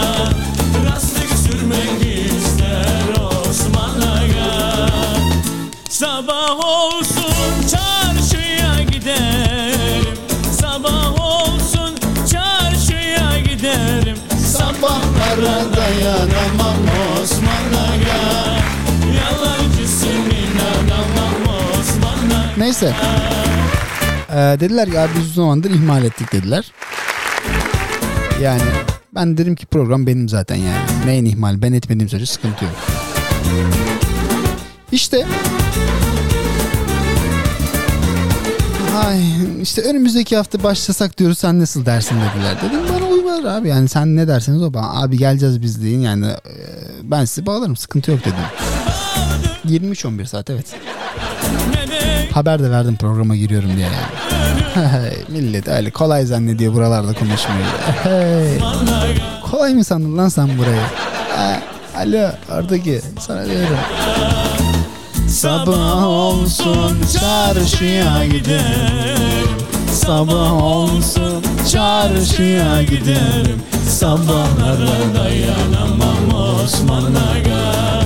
[0.90, 4.86] Rastlık sürmek ister Osman Aga.
[5.88, 10.14] Sabah olsun çarşıya giderim.
[10.60, 11.94] Sabah olsun
[12.32, 14.16] çarşıya giderim.
[14.46, 16.76] Sabahlara dayanamam
[17.22, 18.20] Osman Aga.
[19.16, 22.50] Yalancısın inanamam Osman Aga.
[22.56, 22.94] Neyse.
[24.32, 26.72] Ee, dediler abi biz uzun zamandır ihmal ettik dediler.
[28.42, 28.62] Yani
[29.14, 31.06] ben dedim ki program benim zaten yani.
[31.06, 31.62] Neyin ihmal?
[31.62, 32.74] Ben etmediğim sürece sıkıntı yok.
[34.92, 35.26] İşte
[39.06, 39.20] Ay
[39.62, 42.56] işte önümüzdeki hafta başlasak diyoruz sen nasıl dersin dediler.
[42.62, 46.26] Dedim bana uyar abi yani sen ne derseniz o bana abi geleceğiz biz deyin yani
[46.26, 46.36] e,
[47.02, 48.34] ben sizi bağlarım sıkıntı yok dedim.
[49.92, 50.66] 23-11 saat evet.
[52.32, 54.19] Haber de verdim programa giriyorum diye yani.
[55.28, 57.64] Millet öyle kolay zannediyor buralarda konuşmayı.
[59.50, 60.80] Kolay mı sandın lan sen burayı?
[61.36, 61.60] Ha,
[61.96, 63.76] alo oradaki sana diyorum.
[65.28, 69.48] Sabah olsun çarşıya gidelim.
[69.92, 73.62] Sabah olsun çarşıya gidelim.
[73.88, 76.34] Sabahlara dayanamam
[76.64, 78.04] Osman Aga.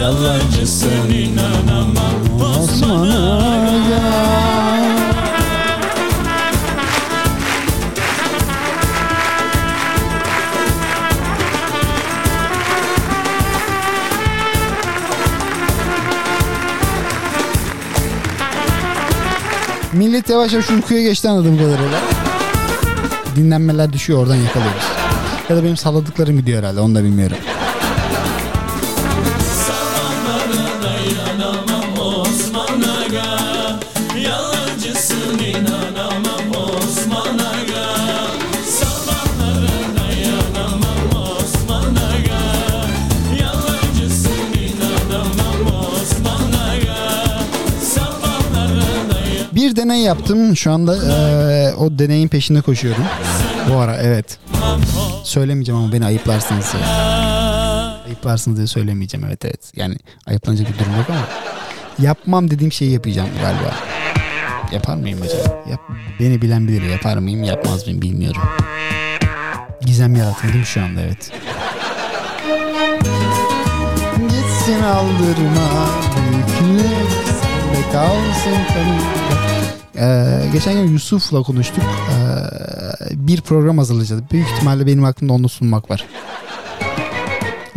[0.00, 4.57] Yalancısın inanamam Osman Aga.
[19.98, 22.00] Millet yavaş yavaş uykuya geçti anladığım kadarıyla.
[23.36, 24.82] Dinlenmeler düşüyor oradan yakalıyoruz.
[25.48, 27.36] Ya da benim salladıklarım gidiyor herhalde onu da bilmiyorum.
[49.88, 53.04] Deney yaptım şu anda eee, o deneyin peşinde koşuyorum.
[53.70, 54.38] Bu ara evet.
[55.24, 56.88] Söylemeyeceğim ama beni ayıplarsınız ya.
[58.06, 59.72] Ayıplarsınız diye söylemeyeceğim evet evet.
[59.76, 59.96] Yani
[60.26, 61.20] ayıplanacak bir durum yok ama.
[61.98, 63.74] Yapmam dediğim şeyi yapacağım galiba.
[64.72, 65.64] Yapar mıyım acaba?
[65.70, 65.80] Yap,
[66.20, 66.82] beni bilen bilir.
[66.82, 68.42] Yapar mıyım yapmaz mıyım bilmiyorum.
[69.80, 70.22] Gizem mi
[70.64, 71.32] şu anda evet.
[74.28, 79.57] Gitsin aldırma büyüklük sende kalsın kanımda.
[80.00, 81.84] Ee, geçen gün Yusuf'la konuştuk.
[81.84, 84.22] Ee, bir program hazırlayacağız.
[84.32, 86.06] Büyük ihtimalle benim aklımda onu sunmak var.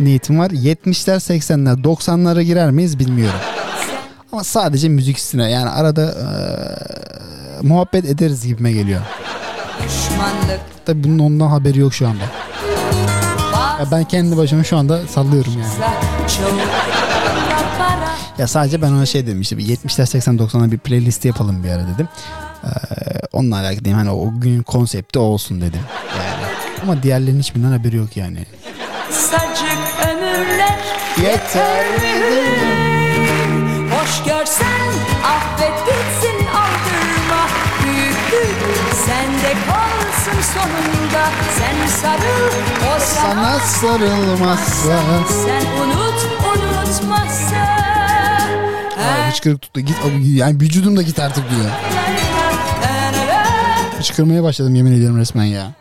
[0.00, 0.50] Niyetim var.
[0.50, 3.40] 70'ler 80'ler 90'lara girer miyiz bilmiyorum.
[4.32, 9.00] Ama sadece müzik üstüne yani arada ee, muhabbet ederiz gibime geliyor.
[9.84, 12.24] Düşmanlık Tabii bunun ondan haberi yok şu anda.
[13.80, 15.72] Ya ben kendi başıma şu anda sallıyorum yani.
[16.28, 16.91] çok
[18.38, 21.68] Ya sadece ben ona şey dedim işte bir 70'ler 80 90'lar bir playlist yapalım bir
[21.70, 22.08] ara dedim.
[22.64, 22.68] Ee,
[23.32, 25.80] onunla alakalı diyeyim hani o günün konsepti o olsun dedim.
[26.18, 26.44] Yani.
[26.82, 28.46] Ama diğerlerinin hiçbirinden haberi yok yani.
[29.10, 29.78] Sacık
[30.08, 30.78] ömürler
[31.22, 31.84] Yeter
[33.90, 34.88] Hoş görsen
[35.24, 37.46] affet gitsin aldırma
[37.84, 38.56] Büyüklük
[39.06, 41.28] sende kalsın sonunda
[41.58, 42.52] Sen sarıl
[42.96, 44.98] o Sana sarılmazsa
[45.44, 47.91] Sen unut unutmazsa
[49.04, 49.80] Ay, hıçkırık tuttu.
[49.80, 49.96] Git
[50.26, 51.70] yani vücudum da git artık diyor.
[53.98, 55.72] Hıçkırmaya başladım yemin ediyorum resmen ya.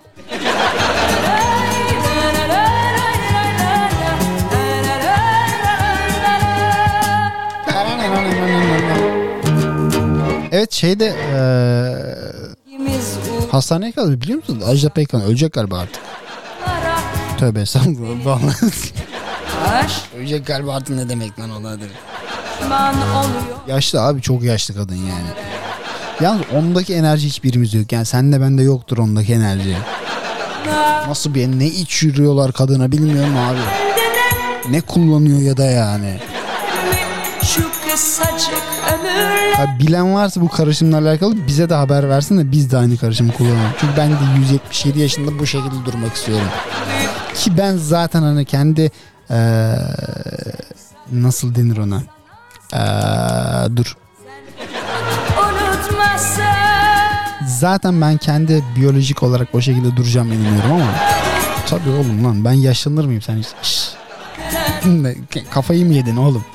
[10.52, 11.16] Evet şeyde
[12.68, 13.18] İkimiz
[13.52, 14.62] hastaneye kaldı biliyor musun?
[14.68, 16.02] Ajda Pekkan ölecek galiba artık.
[17.38, 18.42] Tövbe estağfurullah.
[20.18, 22.11] Ölecek galiba artık ne demek lan ona demek.
[22.62, 25.28] Pişman oluyor Yaşlı abi çok yaşlı kadın yani.
[26.22, 27.92] Yalnız ondaki enerji hiçbirimiz yok.
[27.92, 29.78] Yani sende bende yoktur ondaki enerji.
[31.08, 33.60] Nasıl bir ne içiriyorlar kadına bilmiyorum abi.
[34.72, 36.20] Ne kullanıyor ya da yani.
[39.56, 43.34] Ha, bilen varsa bu karışımla alakalı bize de haber versin de biz de aynı karışımı
[43.34, 43.72] kullanalım.
[43.80, 46.48] Çünkü ben de 177 yaşında bu şekilde durmak istiyorum.
[47.36, 48.92] Ki ben zaten hani kendi
[49.30, 49.36] eee,
[51.12, 52.02] nasıl denir ona?
[52.74, 53.96] Eee, dur.
[57.48, 60.86] Zaten ben kendi biyolojik olarak o şekilde duracağım inanıyorum ama
[61.70, 63.56] tabii oğlum lan ben yaşlanır mıyım sen hiç?
[65.52, 66.46] Kafayı mı yedin oğlum?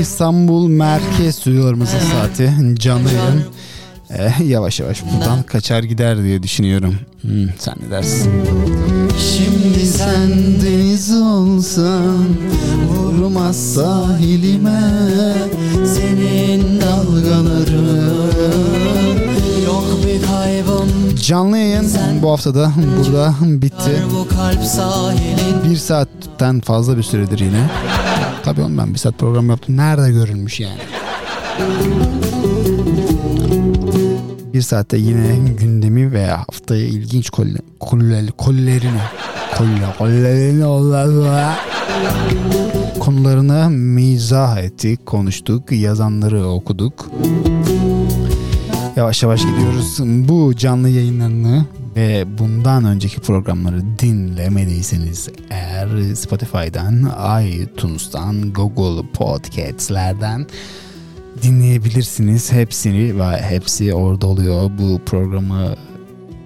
[0.00, 3.44] İstanbul Merkez Stüdyolarımızın saati canlı yayın.
[4.10, 6.94] Eh, yavaş yavaş buradan kaçar gider diye düşünüyorum.
[7.20, 8.32] Hmm, sen ne dersin?
[9.18, 10.30] Şimdi sen
[10.62, 12.26] Deniz olsan
[12.88, 14.80] vurmaz sahilime
[15.86, 18.36] Senin dalgaların
[19.66, 21.82] Yok bir kaybım Canlı yayın
[22.22, 24.02] bu haftada burada bitti.
[24.10, 24.28] Bu
[25.70, 27.70] Bir saatten fazla bir süredir yine.
[28.46, 29.76] Tabii oğlum ben bir saat program yaptım.
[29.76, 30.78] Nerede görülmüş yani?
[34.54, 39.00] Bir saatte yine gündemi veya haftaya ilginç kolle, kolle, kollerini
[39.58, 41.58] kolle, kollerini Allah
[43.00, 47.10] konularını mizah ettik, konuştuk, yazanları okuduk.
[48.96, 49.98] Yavaş yavaş gidiyoruz.
[50.28, 51.64] Bu canlı yayınlarını
[51.96, 57.12] ve bundan önceki programları dinlemediyseniz eğer Spotify'dan,
[57.44, 60.46] iTunes'tan, Google Podcast'lerden
[61.42, 62.52] dinleyebilirsiniz.
[62.52, 64.70] Hepsini ve hepsi orada oluyor.
[64.78, 65.76] Bu programı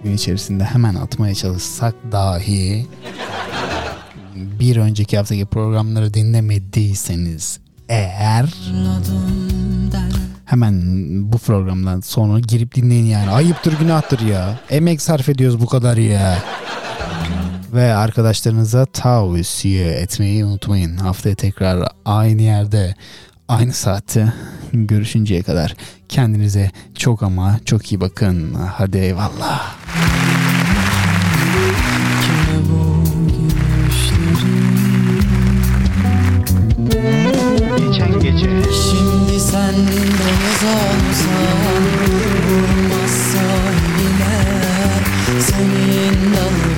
[0.05, 2.87] gün içerisinde hemen atmaya çalışsak dahi
[4.35, 8.55] bir önceki haftaki programları dinlemediyseniz eğer
[10.51, 10.83] hemen
[11.33, 13.31] bu programdan sonra girip dinleyin yani.
[13.31, 14.61] Ayıptır günahtır ya.
[14.71, 16.39] Emek sarf ediyoruz bu kadar ya.
[17.73, 20.97] Ve arkadaşlarınıza tavsiye etmeyi unutmayın.
[20.97, 22.95] Haftaya tekrar aynı yerde
[23.49, 24.33] aynı saatte
[24.73, 25.75] görüşünceye kadar
[26.09, 28.55] kendinize çok ama çok iyi bakın.
[28.55, 29.77] Hadi eyvallah.
[37.79, 38.63] Geçen gece
[39.89, 41.85] deniz olsan
[42.49, 44.37] Vurmaz sahilime
[45.41, 46.70] Senin dalgaların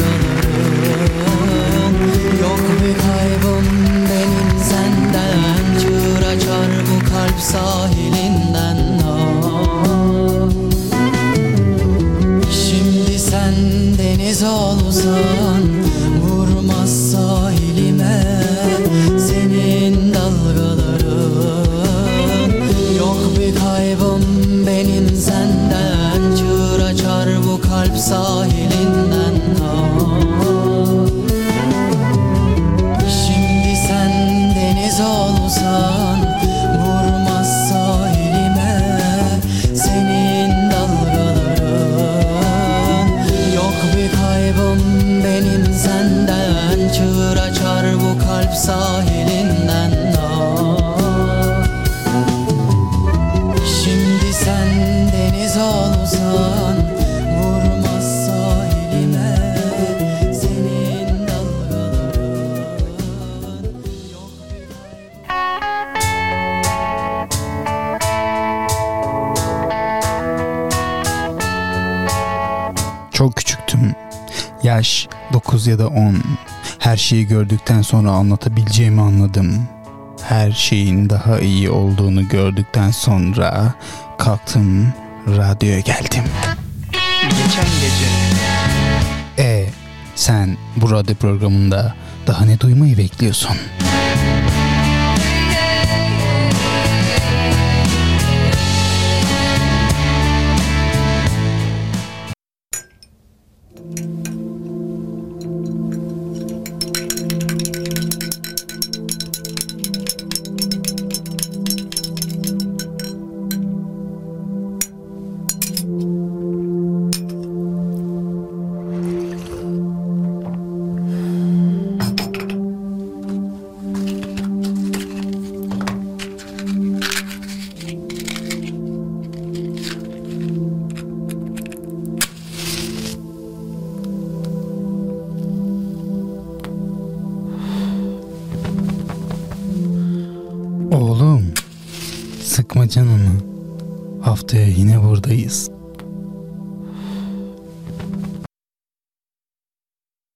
[77.03, 79.69] şeyi gördükten sonra anlatabileceğimi anladım.
[80.23, 83.75] Her şeyin daha iyi olduğunu gördükten sonra
[84.19, 84.93] kalktım,
[85.27, 86.25] radyoya geldim.
[87.23, 88.09] Geçen gece.
[89.39, 89.67] E
[90.15, 91.95] sen bu radyo programında
[92.27, 93.57] daha ne duymayı bekliyorsun?